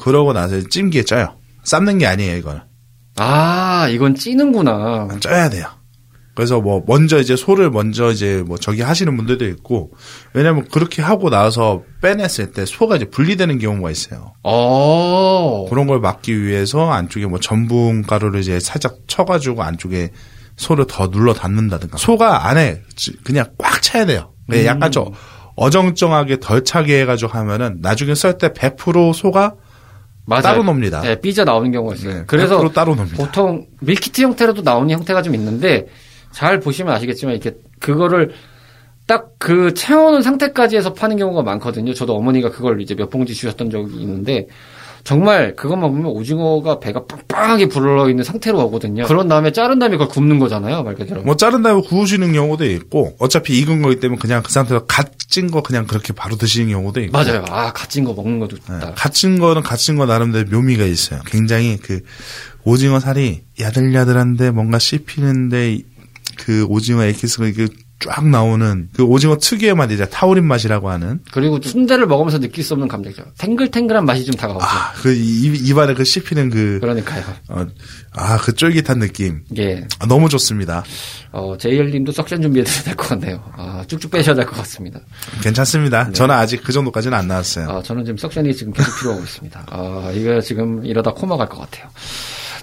그러고 0.00 0.32
나서 0.32 0.60
찜기에 0.60 1.02
쪄요. 1.04 1.36
삶는 1.64 1.98
게 1.98 2.06
아니에요, 2.06 2.36
이거는. 2.38 2.60
아, 3.16 3.88
이건 3.90 4.14
찌는구나. 4.14 5.08
쪄야 5.20 5.48
돼요. 5.50 5.66
그래서 6.34 6.60
뭐 6.60 6.82
먼저 6.86 7.18
이제 7.20 7.36
소를 7.36 7.70
먼저 7.70 8.10
이제 8.10 8.42
뭐 8.46 8.56
저기 8.56 8.80
하시는 8.80 9.14
분들도 9.16 9.46
있고 9.48 9.90
왜냐면 10.32 10.66
그렇게 10.70 11.02
하고 11.02 11.28
나서 11.28 11.82
빼냈을 12.00 12.52
때 12.52 12.64
소가 12.64 12.96
이제 12.96 13.04
분리되는 13.04 13.58
경우가 13.58 13.90
있어요. 13.90 14.32
어. 14.42 15.66
그런 15.68 15.86
걸 15.86 16.00
막기 16.00 16.42
위해서 16.42 16.90
안쪽에 16.90 17.26
뭐 17.26 17.38
전분 17.38 18.02
가루를 18.02 18.40
이제 18.40 18.60
살짝 18.60 18.96
쳐가지고 19.06 19.62
안쪽에 19.62 20.10
소를 20.56 20.86
더 20.88 21.10
눌러 21.10 21.34
닫는다든가 21.34 21.98
소가 21.98 22.48
안에 22.48 22.80
지- 22.96 23.12
그냥 23.24 23.46
꽉 23.58 23.82
차야 23.82 24.06
돼요. 24.06 24.32
네, 24.48 24.64
약간 24.66 24.90
좀 24.90 25.10
어정쩡하게 25.56 26.40
덜 26.40 26.64
차게 26.64 27.00
해가지고 27.02 27.30
하면은 27.32 27.78
나중에 27.80 28.14
썰 28.14 28.38
때 28.38 28.48
100% 28.48 29.12
소가 29.12 29.54
맞아요. 30.24 30.42
따로 30.42 30.62
놉니다. 30.62 31.00
네, 31.00 31.20
삐져 31.20 31.44
나오는 31.44 31.70
경우가 31.72 31.94
있어요. 31.96 32.14
네, 32.14 32.24
그래서 32.26 32.58
100% 32.60 32.72
따로 32.72 32.94
놉니다. 32.94 33.16
보통 33.16 33.66
밀키트 33.80 34.22
형태로도 34.22 34.62
나오는 34.62 34.88
형태가 34.90 35.20
좀 35.22 35.34
있는데 35.34 35.86
잘 36.32 36.60
보시면 36.60 36.94
아시겠지만 36.94 37.34
이렇게 37.36 37.56
그거를 37.80 38.32
딱 39.06 39.32
그 39.42 39.74
채워놓은 39.74 40.22
상태까지 40.22 40.76
해서 40.76 40.92
파는 40.94 41.16
경우가 41.16 41.42
많거든요. 41.42 41.92
저도 41.94 42.14
어머니가 42.14 42.50
그걸 42.52 42.80
이제 42.80 42.94
몇 42.94 43.10
봉지 43.10 43.34
주셨던 43.34 43.70
적이 43.70 43.96
있는데 44.02 44.46
정말 45.02 45.56
그것만 45.56 45.90
보면 45.90 46.06
오징어가 46.12 46.78
배가 46.78 47.06
빵빵하게 47.06 47.66
불러 47.66 48.08
있는 48.08 48.22
상태로 48.22 48.60
오거든요. 48.66 49.02
그런 49.06 49.26
다음에 49.26 49.50
자른 49.50 49.80
다음에 49.80 49.96
그걸 49.96 50.06
굽는 50.06 50.38
거잖아요, 50.38 50.84
말 50.84 50.94
그대로. 50.94 51.22
뭐 51.22 51.36
자른 51.36 51.62
다음에 51.64 51.80
구우시는 51.82 52.32
경우도 52.32 52.64
있고 52.66 53.16
어차피 53.18 53.58
익은 53.58 53.82
거기 53.82 53.98
때문에 53.98 54.20
그냥 54.20 54.44
그 54.44 54.52
상태로 54.52 54.86
갓찐 54.86 55.50
거 55.50 55.62
그냥 55.62 55.88
그렇게 55.88 56.12
바로 56.12 56.36
드시는 56.36 56.68
경우도 56.68 57.00
있고 57.00 57.18
맞아요. 57.18 57.44
아, 57.48 57.72
갓진 57.72 58.04
거 58.04 58.14
먹는 58.14 58.38
것도 58.38 58.56
네, 58.58 58.76
있다. 58.76 58.94
갓찐 58.94 59.40
거는 59.40 59.62
갓 59.62 59.74
찐 59.78 59.96
거 59.96 60.06
나름대로 60.06 60.48
묘미가 60.50 60.84
있어요. 60.84 61.18
굉장히 61.26 61.78
그 61.78 62.00
오징어 62.62 63.00
살이 63.00 63.42
야들야들한데 63.58 64.52
뭔가 64.52 64.78
씹히는데 64.78 65.78
그 66.38 66.64
오징어 66.64 67.04
에키스가 67.04 67.46
이게 67.46 67.68
쫙 68.00 68.26
나오는 68.28 68.88
그 68.94 69.04
오징어 69.04 69.36
특유의 69.36 69.76
맛 69.76 69.92
이제 69.92 70.04
타우린 70.06 70.44
맛이라고 70.44 70.90
하는 70.90 71.20
그리고 71.30 71.60
순대를 71.62 72.08
먹으면서 72.08 72.40
느낄 72.40 72.64
수 72.64 72.74
없는 72.74 72.88
감정이죠. 72.88 73.22
탱글탱글한 73.38 74.04
맛이 74.04 74.24
좀 74.24 74.34
다가오죠. 74.34 74.64
아 74.66 74.92
그 75.02 75.14
입안에 75.14 75.94
그 75.94 76.02
씹히는 76.04 76.50
그 76.50 76.78
그러니까요. 76.80 77.22
어, 77.48 77.64
아, 78.14 78.38
그 78.38 78.54
쫄깃한 78.54 78.98
느낌. 78.98 79.44
예. 79.56 79.86
아, 80.00 80.06
너무 80.06 80.28
좋습니다. 80.28 80.82
어, 81.30 81.56
제이엘님도 81.56 82.10
석션 82.12 82.42
준비해드려야 82.42 82.82
될 82.82 82.96
것 82.96 83.08
같네요. 83.08 83.40
아, 83.56 83.84
쭉쭉 83.86 84.10
빼셔야 84.10 84.34
될 84.34 84.46
것 84.46 84.56
같습니다. 84.56 84.98
괜찮습니다. 85.42 86.10
저는 86.12 86.34
아직 86.34 86.62
그 86.64 86.72
정도까지는 86.72 87.16
안 87.16 87.28
나왔어요. 87.28 87.68
아, 87.70 87.82
저는 87.82 88.04
지금 88.04 88.16
석션이 88.16 88.52
지금 88.54 88.72
계속 88.72 88.98
필요하고 88.98 89.22
있습니다. 89.22 89.66
아, 89.70 90.10
이거 90.14 90.40
지금 90.40 90.84
이러다 90.84 91.12
코마 91.12 91.36
갈 91.36 91.48
것 91.48 91.58
같아요. 91.58 91.88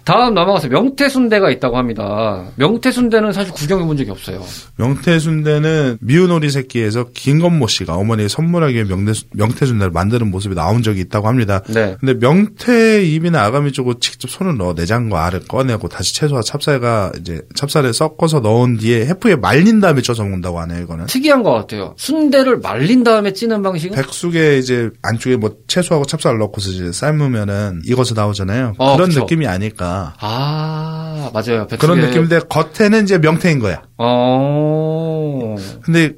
다음 0.03 0.33
넘어가서 0.33 0.67
명태순대가 0.69 1.49
있다고 1.51 1.77
합니다. 1.77 2.45
명태순대는 2.55 3.31
사실 3.33 3.53
구경해 3.53 3.85
본 3.85 3.97
적이 3.97 4.11
없어요. 4.11 4.43
명태순대는 4.77 5.97
미운 6.01 6.31
오리 6.31 6.49
새끼에서 6.49 7.05
김건모 7.13 7.67
씨가 7.67 7.95
어머니에 7.95 8.27
선물하기 8.27 8.73
위해 8.75 8.83
명태, 8.85 9.13
명태순대를 9.31 9.91
만드는 9.91 10.29
모습이 10.29 10.55
나온 10.55 10.81
적이 10.83 11.01
있다고 11.01 11.27
합니다. 11.27 11.61
네. 11.67 11.95
근데 11.99 12.13
명태 12.13 13.03
입이나 13.05 13.43
아가미 13.43 13.71
쪽으로 13.71 13.99
직접 13.99 14.29
손을 14.29 14.57
넣어 14.57 14.73
내장과 14.73 15.25
알을 15.25 15.41
꺼내고 15.47 15.87
다시 15.89 16.15
채소와 16.15 16.41
찹쌀과 16.41 17.13
이제 17.19 17.41
찹쌀을 17.55 17.93
섞어서 17.93 18.39
넣은 18.39 18.77
뒤에 18.77 19.05
해프에 19.07 19.35
말린 19.35 19.79
다음에 19.79 20.01
쪄서 20.01 20.23
먹는다고 20.23 20.59
하네요, 20.61 20.83
이거는. 20.83 21.05
특이한 21.07 21.43
것 21.43 21.51
같아요. 21.51 21.93
순대를 21.97 22.59
말린 22.59 23.03
다음에 23.03 23.33
찌는 23.33 23.61
방식은? 23.63 23.95
백숙에 23.95 24.57
이제 24.57 24.89
안쪽에 25.01 25.37
뭐 25.37 25.55
채소하고 25.67 26.05
찹쌀 26.05 26.37
넣고서 26.37 26.69
이제 26.71 26.91
삶으면은 26.91 27.81
익어서 27.85 28.13
나오잖아요. 28.15 28.75
어, 28.77 28.95
그런 28.95 29.09
그쵸. 29.09 29.21
느낌이 29.21 29.47
아닐까. 29.47 29.88
아, 30.19 31.29
맞아요. 31.33 31.67
백숙에- 31.67 31.79
그런 31.79 32.01
느낌인데 32.01 32.39
겉에는 32.49 33.03
이제 33.03 33.17
명태인 33.17 33.59
거야. 33.59 33.81
어, 33.97 35.55
근데 35.81 36.13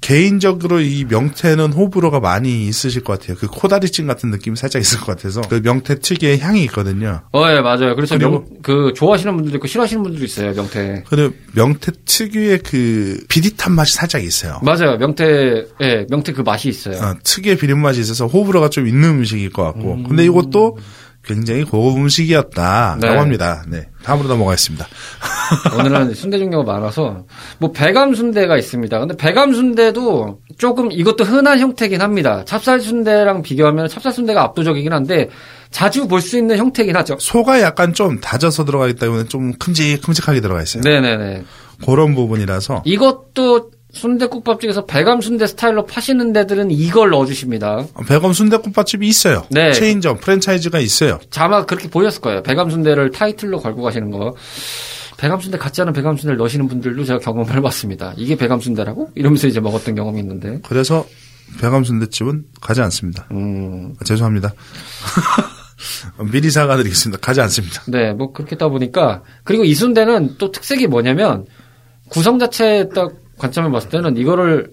개인적으로 0.00 0.80
이 0.80 1.04
명태는 1.08 1.72
호불호가 1.72 2.18
많이 2.18 2.66
있으실 2.66 3.04
것 3.04 3.20
같아요. 3.20 3.36
그 3.38 3.46
코다리찜 3.46 4.08
같은 4.08 4.32
느낌이 4.32 4.56
살짝 4.56 4.82
있을 4.82 4.98
것 4.98 5.06
같아서 5.16 5.42
그 5.42 5.60
명태 5.62 6.00
특유의 6.00 6.40
향이 6.40 6.64
있거든요. 6.64 7.20
어, 7.32 7.44
예, 7.48 7.60
맞아요. 7.60 7.94
그래서 7.94 8.18
명, 8.18 8.44
그, 8.62 8.92
좋아하시는 8.96 9.32
분들도 9.36 9.58
있고, 9.58 9.68
싫어하시는 9.68 10.02
분들도 10.02 10.24
있어요, 10.24 10.54
명태. 10.54 11.04
근데 11.08 11.30
명태 11.54 11.92
특유의 12.04 12.58
그 12.64 13.20
비릿한 13.28 13.74
맛이 13.74 13.94
살짝 13.94 14.24
있어요. 14.24 14.58
맞아요. 14.64 14.96
명태, 14.98 15.66
예, 15.82 16.04
명태 16.10 16.32
그 16.32 16.40
맛이 16.40 16.68
있어요. 16.68 16.96
어, 16.96 17.14
특유의 17.22 17.56
비린 17.58 17.78
맛이 17.78 18.00
있어서 18.00 18.26
호불호가 18.26 18.70
좀 18.70 18.88
있는 18.88 19.08
음식일 19.10 19.50
것 19.50 19.62
같고. 19.62 20.02
근데 20.02 20.24
이것도 20.24 20.78
굉장히 21.24 21.62
고급 21.64 21.98
음식이었다라고 21.98 23.00
네. 23.00 23.16
합니다. 23.16 23.64
네. 23.68 23.86
다음으로 24.02 24.28
넘어가겠습니다. 24.28 24.86
오늘은 25.78 26.14
순대 26.14 26.38
종류가 26.38 26.64
많아서 26.64 27.24
뭐 27.58 27.70
배감 27.72 28.14
순대가 28.14 28.56
있습니다. 28.58 28.98
근데 28.98 29.16
배감 29.16 29.52
순대도 29.54 30.40
조금 30.58 30.90
이것도 30.90 31.24
흔한 31.24 31.60
형태긴 31.60 32.00
합니다. 32.00 32.44
찹쌀 32.44 32.80
순대랑 32.80 33.42
비교하면 33.42 33.88
찹쌀 33.88 34.12
순대가 34.12 34.42
압도적이긴 34.42 34.92
한데 34.92 35.28
자주 35.70 36.06
볼 36.08 36.20
수 36.20 36.36
있는 36.36 36.56
형태긴 36.58 36.96
하죠. 36.96 37.16
소가 37.20 37.60
약간 37.60 37.94
좀 37.94 38.20
다져서 38.20 38.64
들어가기 38.64 38.94
때문에 38.94 39.24
좀 39.24 39.52
큼직큼직하게 39.54 40.40
들어가 40.40 40.62
있어요. 40.62 40.82
네네네. 40.82 41.44
그런 41.84 42.14
부분이라서 42.14 42.82
이것도 42.84 43.71
순대국밥집에서 43.92 44.86
배감 44.86 45.20
순대 45.20 45.46
스타일로 45.46 45.86
파시는 45.86 46.32
데들은 46.32 46.70
이걸 46.70 47.10
넣어주십니다. 47.10 47.86
백엄 48.08 48.32
순대국밥집이 48.32 49.06
있어요. 49.06 49.44
네. 49.50 49.72
체인점 49.72 50.18
프랜차이즈가 50.18 50.78
있어요. 50.80 51.20
아마 51.36 51.64
그렇게 51.64 51.88
보였을 51.88 52.20
거예요. 52.20 52.42
배감 52.42 52.70
순대를 52.70 53.10
타이틀로 53.10 53.58
걸고 53.60 53.82
가시는 53.82 54.10
거. 54.10 54.34
배감 55.18 55.40
순대 55.40 55.58
같지 55.58 55.80
않은 55.82 55.92
배감 55.92 56.16
순대를 56.16 56.36
넣으시는 56.38 56.68
분들도 56.68 57.04
제가 57.04 57.18
경험을 57.20 57.54
해봤습니다. 57.56 58.14
이게 58.16 58.34
배감 58.36 58.60
순대라고? 58.60 59.10
이러면서 59.14 59.46
이제 59.46 59.60
먹었던 59.60 59.94
경험이 59.94 60.20
있는데. 60.20 60.58
그래서 60.64 61.06
백엄 61.60 61.84
순대집은 61.84 62.46
가지 62.60 62.80
않습니다. 62.80 63.28
음, 63.30 63.94
아, 64.00 64.04
죄송합니다. 64.04 64.54
미리 66.32 66.50
사과드리겠습니다. 66.50 67.20
가지 67.20 67.40
않습니다. 67.42 67.82
네, 67.88 68.12
뭐 68.12 68.32
그렇게 68.32 68.56
따 68.56 68.68
보니까 68.68 69.22
그리고 69.44 69.64
이 69.64 69.74
순대는 69.74 70.36
또 70.38 70.50
특색이 70.50 70.86
뭐냐면 70.86 71.44
구성 72.08 72.38
자체 72.38 72.88
딱 72.94 73.12
관점을 73.38 73.70
봤을 73.70 73.88
때는 73.88 74.16
이거를 74.16 74.70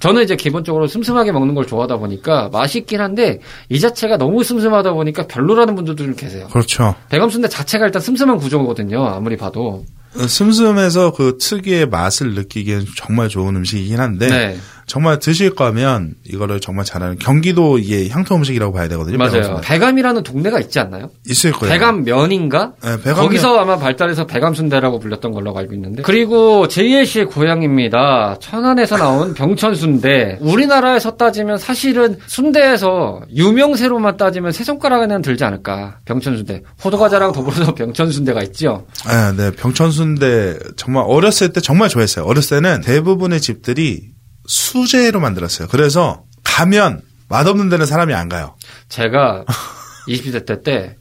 저는 0.00 0.22
이제 0.22 0.34
기본적으로 0.34 0.86
슴슴하게 0.86 1.30
먹는 1.32 1.54
걸 1.54 1.66
좋아하다 1.66 1.98
보니까 1.98 2.48
맛있긴 2.50 3.00
한데 3.00 3.40
이 3.68 3.78
자체가 3.78 4.16
너무 4.16 4.42
슴슴하다 4.42 4.92
보니까 4.94 5.26
별로라는 5.26 5.74
분들도 5.74 6.04
좀 6.04 6.14
계세요. 6.16 6.48
그렇죠. 6.50 6.94
대감순대 7.10 7.48
자체가 7.48 7.84
일단 7.84 8.00
슴슴한 8.00 8.38
구조거든요. 8.38 9.04
아무리 9.04 9.36
봐도. 9.36 9.84
슴슴해서 10.16 11.12
그 11.12 11.36
특유의 11.38 11.88
맛을 11.88 12.34
느끼기엔 12.34 12.86
정말 12.96 13.28
좋은 13.28 13.54
음식이긴 13.56 14.00
한데 14.00 14.26
네. 14.26 14.56
정말 14.90 15.20
드실 15.20 15.54
거면 15.54 16.14
이거를 16.24 16.58
정말 16.58 16.84
잘하는 16.84 17.16
경기도 17.20 17.78
이게 17.78 18.08
향토 18.08 18.34
음식이라고 18.34 18.72
봐야 18.72 18.88
되거든요. 18.88 19.18
맞아요. 19.18 19.60
배감이라는 19.62 20.24
동네가 20.24 20.58
있지 20.58 20.80
않나요? 20.80 21.10
있을 21.28 21.52
거예요. 21.52 21.72
배감면인가? 21.72 22.72
네, 22.82 22.96
배감면. 22.96 23.14
거기서 23.14 23.56
아마 23.60 23.78
발달해서 23.78 24.26
배감순대라고 24.26 24.98
불렸던 24.98 25.30
걸로 25.30 25.56
알고 25.56 25.74
있는데. 25.74 26.02
그리고 26.02 26.66
JL 26.66 27.06
씨의 27.06 27.26
고향입니다. 27.26 28.38
천안에서 28.40 28.96
나온 28.96 29.32
병천순대. 29.34 30.38
우리나라에서 30.40 31.12
따지면 31.16 31.58
사실은 31.58 32.16
순대에서 32.26 33.20
유명세로만 33.32 34.16
따지면 34.16 34.50
세 34.50 34.64
손가락 34.64 35.02
안에는 35.02 35.22
들지 35.22 35.44
않을까. 35.44 35.98
병천순대. 36.04 36.62
호두과자랑 36.84 37.30
더불어서 37.30 37.74
병천순대가 37.78 38.42
있죠. 38.42 38.86
네, 39.06 39.36
네. 39.36 39.50
병천순대 39.52 40.58
정말 40.76 41.04
어렸을 41.06 41.52
때 41.52 41.60
정말 41.60 41.88
좋아했어요. 41.88 42.24
어렸을 42.24 42.60
때는 42.60 42.80
대부분의 42.80 43.40
집들이 43.40 44.18
수제로 44.50 45.20
만들었어요. 45.20 45.68
그래서 45.68 46.24
가면 46.42 47.02
맛없는 47.28 47.68
데는 47.68 47.86
사람이 47.86 48.12
안 48.14 48.28
가요. 48.28 48.56
제가 48.88 49.44
20대 50.08 50.44
때 50.44 50.62
때 50.64 50.96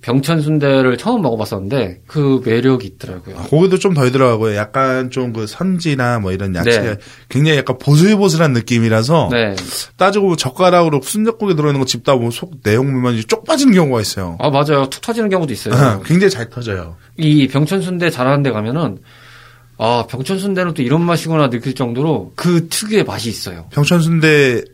병천 0.00 0.42
순대를 0.42 0.98
처음 0.98 1.22
먹어봤었는데 1.22 2.02
그 2.06 2.42
매력이 2.44 2.86
있더라고요. 2.86 3.36
고기도 3.36 3.78
좀 3.78 3.94
덜 3.94 4.12
들어가고요. 4.12 4.54
약간 4.54 5.08
좀 5.10 5.32
그 5.32 5.46
선지나 5.46 6.18
뭐 6.18 6.32
이런 6.32 6.54
야채 6.54 6.80
네. 6.80 6.96
굉장히 7.30 7.58
약간 7.58 7.78
보슬보슬한 7.78 8.52
느낌이라서 8.52 9.28
네. 9.32 9.56
따지고 9.96 10.24
보면 10.24 10.36
젓가락으로 10.36 11.00
순댓국에 11.02 11.54
들어있는 11.56 11.80
거 11.80 11.86
집다 11.86 12.14
보면 12.16 12.30
속 12.32 12.52
내용물만 12.62 13.22
쪽 13.28 13.44
빠지는 13.44 13.72
경우가 13.72 14.00
있어요. 14.02 14.36
아, 14.40 14.50
맞아요. 14.50 14.88
툭 14.90 15.00
터지는 15.00 15.30
경우도 15.30 15.52
있어요. 15.54 16.00
굉장히 16.04 16.30
잘 16.30 16.50
터져요. 16.50 16.96
이 17.16 17.48
병천 17.48 17.80
순대 17.80 18.10
잘하는 18.10 18.42
데 18.42 18.50
가면은 18.50 18.98
아 19.78 20.06
병천순대는 20.08 20.74
또 20.74 20.82
이런 20.82 21.02
맛이구나 21.02 21.50
느낄 21.50 21.74
정도로 21.74 22.32
그 22.36 22.68
특유의 22.68 23.04
맛이 23.04 23.28
있어요. 23.28 23.66
병천순대 23.72 24.64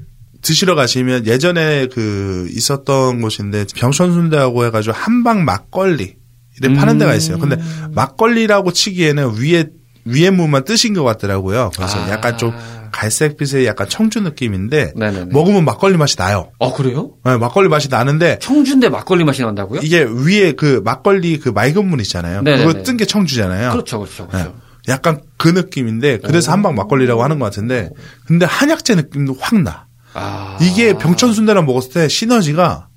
드시러 0.43 0.75
가시면 0.75 1.27
예전에 1.27 1.87
그 1.93 2.49
있었던 2.51 3.21
곳인데 3.21 3.67
병천순대하고 3.77 4.65
해가지고 4.67 4.95
한방 4.95 5.45
막걸리 5.45 6.17
이렇게 6.59 6.75
파는 6.75 6.99
데가 6.99 7.15
있어요. 7.15 7.39
근데 7.39 7.57
막걸리라고 7.93 8.73
치기에는 8.73 9.37
위에 9.39 9.65
위에 10.07 10.31
무만 10.31 10.65
뜨신 10.65 10.95
것 10.95 11.05
같더라고요. 11.05 11.71
그래서 11.77 11.99
아. 11.99 12.11
약간 12.11 12.39
좀 12.39 12.53
갈색빛의 12.93 13.67
약간 13.67 13.89
청주 13.89 14.21
느낌인데 14.21 14.95
네네네. 14.97 15.27
먹으면 15.33 15.65
막걸리 15.65 15.97
맛이 15.97 16.17
나요. 16.17 16.51
아 16.59 16.73
그래요? 16.73 17.13
네, 17.25 17.37
막걸리 17.37 17.69
맛이 17.69 17.89
나는데 17.89 18.39
청주인데 18.41 18.89
막걸리 18.89 19.25
맛이 19.25 19.43
난다고요? 19.43 19.81
이게 19.83 20.03
위에 20.03 20.53
그 20.53 20.81
막걸리 20.85 21.39
그 21.39 21.51
맑은 21.51 21.87
물 21.87 22.01
있잖아요. 22.01 22.43
네네네. 22.43 22.65
그거 22.67 22.83
뜬 22.83 22.97
게 22.97 23.05
청주잖아요. 23.05 23.71
그렇죠, 23.73 24.01
그렇죠, 24.01 24.27
그렇죠. 24.27 24.49
네. 24.49 24.55
약간 24.91 25.21
그 25.39 25.49
느낌인데 25.49 26.19
그래서 26.19 26.53
한방 26.53 26.75
막걸리라고 26.75 27.23
하는 27.23 27.39
것 27.39 27.45
같은데 27.47 27.91
근데 28.27 28.45
한약재 28.47 28.95
느낌도 28.97 29.37
확 29.41 29.59
나. 29.63 29.87
아 30.13 30.59
이게 30.61 30.93
병천 30.95 31.33
순대랑 31.33 31.65
먹었을 31.67 31.93
때 31.93 32.09
시너지가 32.09 32.89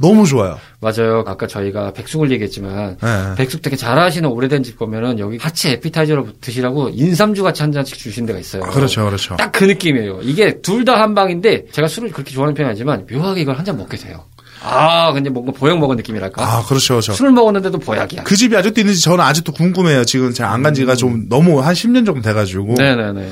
너무 0.00 0.26
좋아요. 0.26 0.58
맞아요. 0.80 1.22
아까 1.24 1.46
저희가 1.46 1.92
백숙을 1.92 2.30
얘기했지만 2.32 2.96
네. 3.00 3.34
백숙 3.36 3.62
되게 3.62 3.76
잘하시는 3.76 4.28
오래된 4.28 4.64
집 4.64 4.76
보면은 4.76 5.20
여기 5.20 5.38
같이 5.38 5.68
에피타이저로 5.70 6.40
드시라고 6.40 6.88
인삼주 6.88 7.44
같이 7.44 7.62
한 7.62 7.70
잔씩 7.70 7.96
주신 7.98 8.26
데가 8.26 8.38
있어요. 8.40 8.62
그렇죠, 8.62 9.04
그렇죠. 9.04 9.36
딱 9.36 9.52
그 9.52 9.62
느낌이에요. 9.64 10.18
이게 10.22 10.60
둘 10.62 10.84
다 10.84 10.96
한 11.00 11.14
방인데 11.14 11.66
제가 11.70 11.86
술을 11.86 12.10
그렇게 12.10 12.32
좋아하는 12.32 12.54
편이 12.54 12.68
아니지만 12.70 13.06
묘하게 13.10 13.42
이걸 13.42 13.56
한 13.56 13.64
잔 13.64 13.76
먹게 13.76 13.96
돼요. 13.96 14.24
아, 14.64 15.12
근데 15.12 15.30
뭔가 15.30 15.52
보약 15.52 15.78
먹은 15.78 15.96
느낌이랄까? 15.96 16.42
아, 16.42 16.62
그렇죠, 16.64 16.94
그렇죠. 16.94 17.12
술 17.12 17.30
먹었는데도 17.32 17.78
보약이야. 17.78 18.22
그 18.24 18.34
집이 18.36 18.56
아직도 18.56 18.80
있는지 18.80 19.00
저는 19.02 19.20
아직도 19.24 19.52
궁금해요. 19.52 20.04
지금 20.04 20.32
제가 20.32 20.50
안 20.52 20.62
간 20.62 20.72
지가 20.74 20.94
좀 20.96 21.28
너무 21.28 21.60
한 21.60 21.74
10년 21.74 22.06
정도 22.06 22.22
돼가지고. 22.22 22.70
음. 22.70 22.74
네네네. 22.74 23.30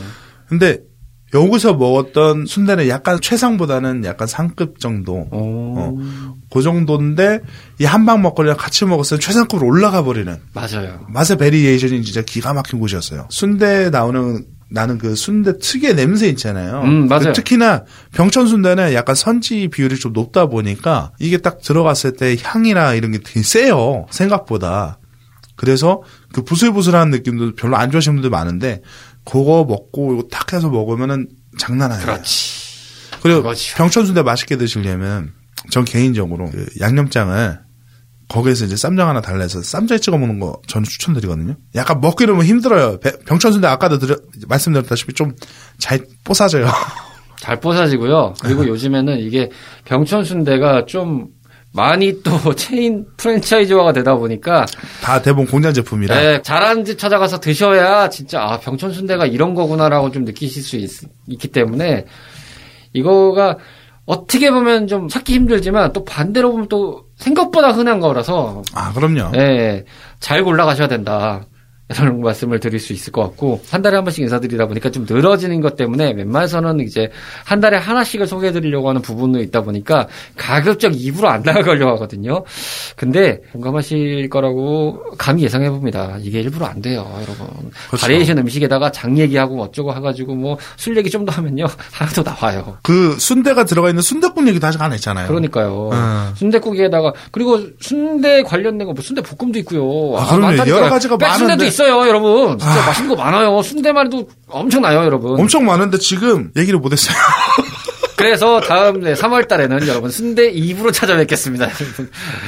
근데 0.49 0.79
여기서 1.35 1.73
먹었던 1.75 2.45
순대는 2.45 2.89
약간 2.89 3.19
최상보다는 3.19 4.05
약간 4.05 4.29
상급 4.29 4.79
정도. 4.79 5.27
오, 5.33 5.75
어. 5.79 5.97
그 6.53 6.61
정도인데 6.61 7.41
이 7.81 7.85
한방 7.87 8.21
막걸리랑 8.21 8.59
같이 8.59 8.85
먹었을 8.85 9.17
때 9.19 9.25
최상급으로 9.25 9.67
올라가 9.67 10.05
버리는 10.05 10.37
맞아요. 10.53 11.07
맛의 11.09 11.39
variation이 11.39 12.03
진짜 12.05 12.21
기가 12.21 12.53
막힌 12.53 12.79
곳이었어요. 12.81 13.29
순대 13.31 13.89
나오는 13.89 14.45
나는 14.73 14.99
그 14.99 15.15
순대 15.15 15.59
특유의 15.59 15.95
냄새 15.95 16.29
있잖아요. 16.29 16.81
음, 16.83 17.07
맞아요. 17.07 17.27
그 17.27 17.33
특히나 17.35 17.85
병천 18.15 18.47
순대는 18.47 18.95
약간 18.95 19.15
선지 19.15 19.69
비율이 19.69 19.99
좀 19.99 20.13
높다 20.13 20.47
보니까 20.47 21.13
이게 21.19 21.37
딱 21.39 21.61
들어갔을 21.61 22.17
때 22.17 22.37
향이나 22.43 22.95
이런 22.95 23.13
게 23.13 23.19
되게 23.19 23.43
세요. 23.43 24.07
생각보다. 24.11 24.99
그래서 25.57 26.03
그 26.33 26.43
부슬부슬한 26.43 27.11
느낌도 27.11 27.55
별로 27.55 27.77
안 27.77 27.91
좋아하시는 27.91 28.17
분들 28.17 28.31
많은데 28.31 28.81
그거 29.25 29.65
먹고 29.69 30.15
이거 30.15 30.29
탁 30.31 30.53
해서 30.55 30.71
먹으면은 30.71 31.29
장난 31.59 31.93
아니에요. 31.93 32.07
그렇지. 32.07 32.63
그리고 33.23 33.43
그거죠. 33.43 33.77
병천 33.77 34.07
순대 34.07 34.23
맛있게 34.23 34.57
드시려면 34.57 35.33
전 35.71 35.85
개인적으로 35.85 36.51
그 36.51 36.67
양념장을 36.81 37.61
거기에서 38.33 38.65
이제 38.65 38.77
쌈장 38.77 39.09
하나 39.09 39.21
달래서 39.21 39.63
쌈장에 39.63 39.99
찍어 40.01 40.19
먹는 40.19 40.41
거 40.41 40.61
저는 40.67 40.85
추천드리거든요. 40.85 41.55
약간 41.75 42.01
먹기 42.01 42.25
이러면 42.25 42.45
힘들어요. 42.45 42.99
배- 43.01 43.19
병천 43.27 43.53
순대 43.53 43.69
아까도 43.69 43.99
드려, 43.99 44.17
말씀드렸다시피 44.49 45.13
좀 45.13 45.33
잘 45.79 46.01
뽀사져요. 46.25 46.67
잘 47.41 47.59
뽀사지고요. 47.61 48.35
그리고 48.41 48.67
요즘에는 48.69 49.19
이게 49.19 49.51
병천순대가 49.85 50.87
좀 50.87 51.27
많이 51.73 52.23
또 52.23 52.31
체인 52.55 53.05
프랜차이즈화가 53.17 53.93
되다 53.93 54.15
보니까 54.15 54.65
다 55.03 55.21
대부분 55.23 55.47
공장 55.47 55.73
제품이라. 55.73 56.15
네, 56.21 56.43
잘하는 56.43 56.85
집 56.85 56.99
찾아가서 56.99 57.41
드셔야 57.41 58.09
진짜 58.11 58.43
아 58.43 58.61
병천순대가 58.61 59.27
이런 59.27 59.55
거구나라고 59.55 60.13
좀 60.13 60.25
느끼실 60.25 60.63
수 60.63 60.77
있, 60.77 60.91
기 61.41 61.49
때문에 61.49 62.05
이거가 62.93 63.57
어떻게 64.05 64.51
보면 64.51 64.89
좀 64.89 65.09
찾기 65.09 65.33
힘들지만 65.35 65.93
또 65.93 66.05
반대로 66.05 66.51
보면 66.53 66.69
또 66.69 67.05
생각보다 67.17 67.71
흔한 67.71 68.01
거라서 68.01 68.63
아 68.75 68.93
그럼요. 68.93 69.33
예, 69.37 69.85
잘 70.19 70.43
골라가셔야 70.43 70.89
된다. 70.89 71.45
이런 72.01 72.21
말씀을 72.21 72.61
드릴 72.61 72.79
수 72.81 72.93
있을 72.93 73.13
것 73.13 73.23
같고 73.23 73.61
한 73.71 73.83
달에 73.83 73.97
한 73.97 74.05
번씩 74.05 74.23
인사드리다 74.23 74.67
보니까 74.67 74.91
좀 74.91 75.07
늘어지는 75.09 75.61
것 75.61 75.77
때문에 75.77 76.13
웬만해서는 76.13 76.81
이제 76.81 77.11
한 77.45 77.61
달에 77.61 77.77
하나씩을 77.79 78.27
소개해드리려고 78.27 78.89
하는 78.89 79.03
부분이 79.03 79.43
있다 79.45 79.63
보니까 79.63 80.09
가급적 80.37 80.93
입으로 80.95 81.29
안 81.29 81.43
나가려고 81.43 81.93
하거든요. 81.93 82.45
근데 82.97 83.41
공감하실 83.53 84.29
거라고 84.31 85.03
감히 85.19 85.43
예상해 85.43 85.71
봅니다. 85.71 86.17
이게 86.21 86.41
일부러 86.41 86.67
안 86.67 86.81
돼요, 86.83 87.07
여러분. 87.15 87.47
그렇죠. 87.89 88.01
바리에이션 88.07 88.39
음식에다가 88.39 88.91
장 88.93 89.17
얘기하고 89.19 89.61
어쩌고 89.63 89.95
해가지고 89.95 90.35
뭐 90.35 90.59
술 90.77 90.97
얘기 90.97 91.11
좀 91.11 91.23
더 91.23 91.31
하면요 91.33 91.67
하나도 91.93 92.23
나와요. 92.25 92.79
그 92.83 93.17
순대가 93.19 93.65
들어가 93.65 93.89
있는 93.89 94.03
순대국 94.03 94.47
얘기도 94.49 94.67
아직 94.67 94.83
안 94.83 94.93
했잖아요. 94.93 95.29
그러니까요. 95.29 95.91
음. 95.93 96.33
순대국에다가 96.35 97.13
그리고 97.31 97.61
순대 97.81 98.43
관련된 98.43 98.87
거 98.89 98.93
뭐 98.93 99.03
순대 99.03 99.23
볶음도 99.23 99.59
있고요. 99.61 100.19
아, 100.19 100.27
그럼요. 100.27 100.47
많다니까요. 100.49 100.75
여러 100.77 100.91
가지가 100.91 101.17
많은데. 101.17 101.65
있어요, 101.83 102.09
여러분. 102.09 102.59
진짜 102.59 102.83
아. 102.83 102.87
맛있는 102.87 103.11
거 103.15 103.17
많아요. 103.17 103.61
순대만 103.63 104.07
해도 104.07 104.29
엄청나요, 104.49 105.05
여러분. 105.05 105.39
엄청 105.39 105.65
많은데 105.65 105.99
지금 105.99 106.51
얘기를 106.57 106.79
못했어요. 106.79 107.17
그래서 108.17 108.61
다음 108.61 109.01
네, 109.01 109.15
3월 109.15 109.49
달에는 109.49 109.89
여러분 109.89 110.09
순대 110.09 110.53
2부로 110.53 110.93
찾아뵙겠습니다. 110.93 111.69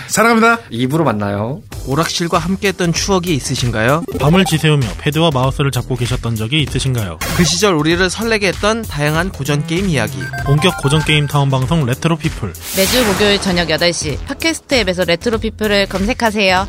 사랑합니다. 0.07 0.59
2부로 0.71 1.03
만나요. 1.03 1.63
오락실과 1.89 2.39
함께했던 2.39 2.93
추억이 2.93 3.35
있으신가요? 3.35 4.05
밤을 4.21 4.45
지새우며 4.45 4.87
패드와 4.99 5.31
마우스를 5.35 5.73
잡고 5.73 5.97
계셨던 5.97 6.37
적이 6.37 6.63
있으신가요? 6.63 7.19
그 7.37 7.43
시절 7.43 7.75
우리를 7.75 8.09
설레게 8.09 8.49
했던 8.49 8.83
다양한 8.83 9.33
고전 9.33 9.67
게임 9.67 9.89
이야기. 9.89 10.21
본격 10.47 10.81
고전 10.81 11.03
게임 11.03 11.27
타운 11.27 11.51
방송 11.51 11.85
레트로 11.85 12.19
피플 12.19 12.53
매주 12.77 13.05
목요일 13.07 13.41
저녁 13.41 13.67
8시 13.67 14.25
팟캐스트 14.27 14.75
앱에서 14.77 15.05
레트로 15.05 15.39
피플을 15.39 15.87
검색하세요. 15.87 16.69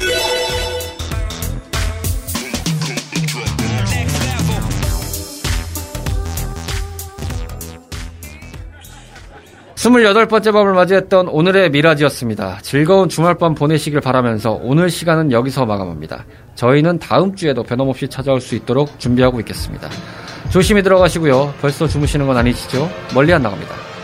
28번째 9.86 10.52
밤을 10.52 10.74
맞이했던 10.74 11.28
오늘의 11.28 11.70
미라지였습니다. 11.70 12.58
즐거운 12.64 13.08
주말밤 13.08 13.54
보내시길 13.54 14.02
바라면서 14.02 14.60
오늘 14.64 14.90
시간은 14.90 15.32
여기서 15.32 15.66
마감합니다. 15.66 16.26
저희는 16.56 16.98
다음 17.00 17.36
주에도 17.36 17.62
변함없이 17.62 18.08
찾아올 18.08 18.42
수 18.42 18.56
있도록 18.56 19.00
준비하고 19.00 19.40
있겠습니다. 19.42 19.90
조심히 20.50 20.82
들어가시고요. 20.82 21.54
벌써 21.62 21.88
주무시는 21.88 22.26
건 22.26 22.38
아니시죠? 22.38 22.90
멀리 23.14 23.32
안 23.34 23.44
나갑니다. 23.44 23.95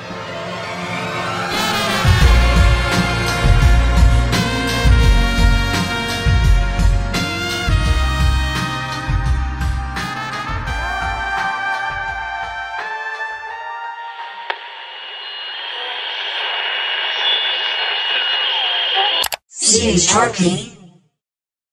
talking. 20.11 20.70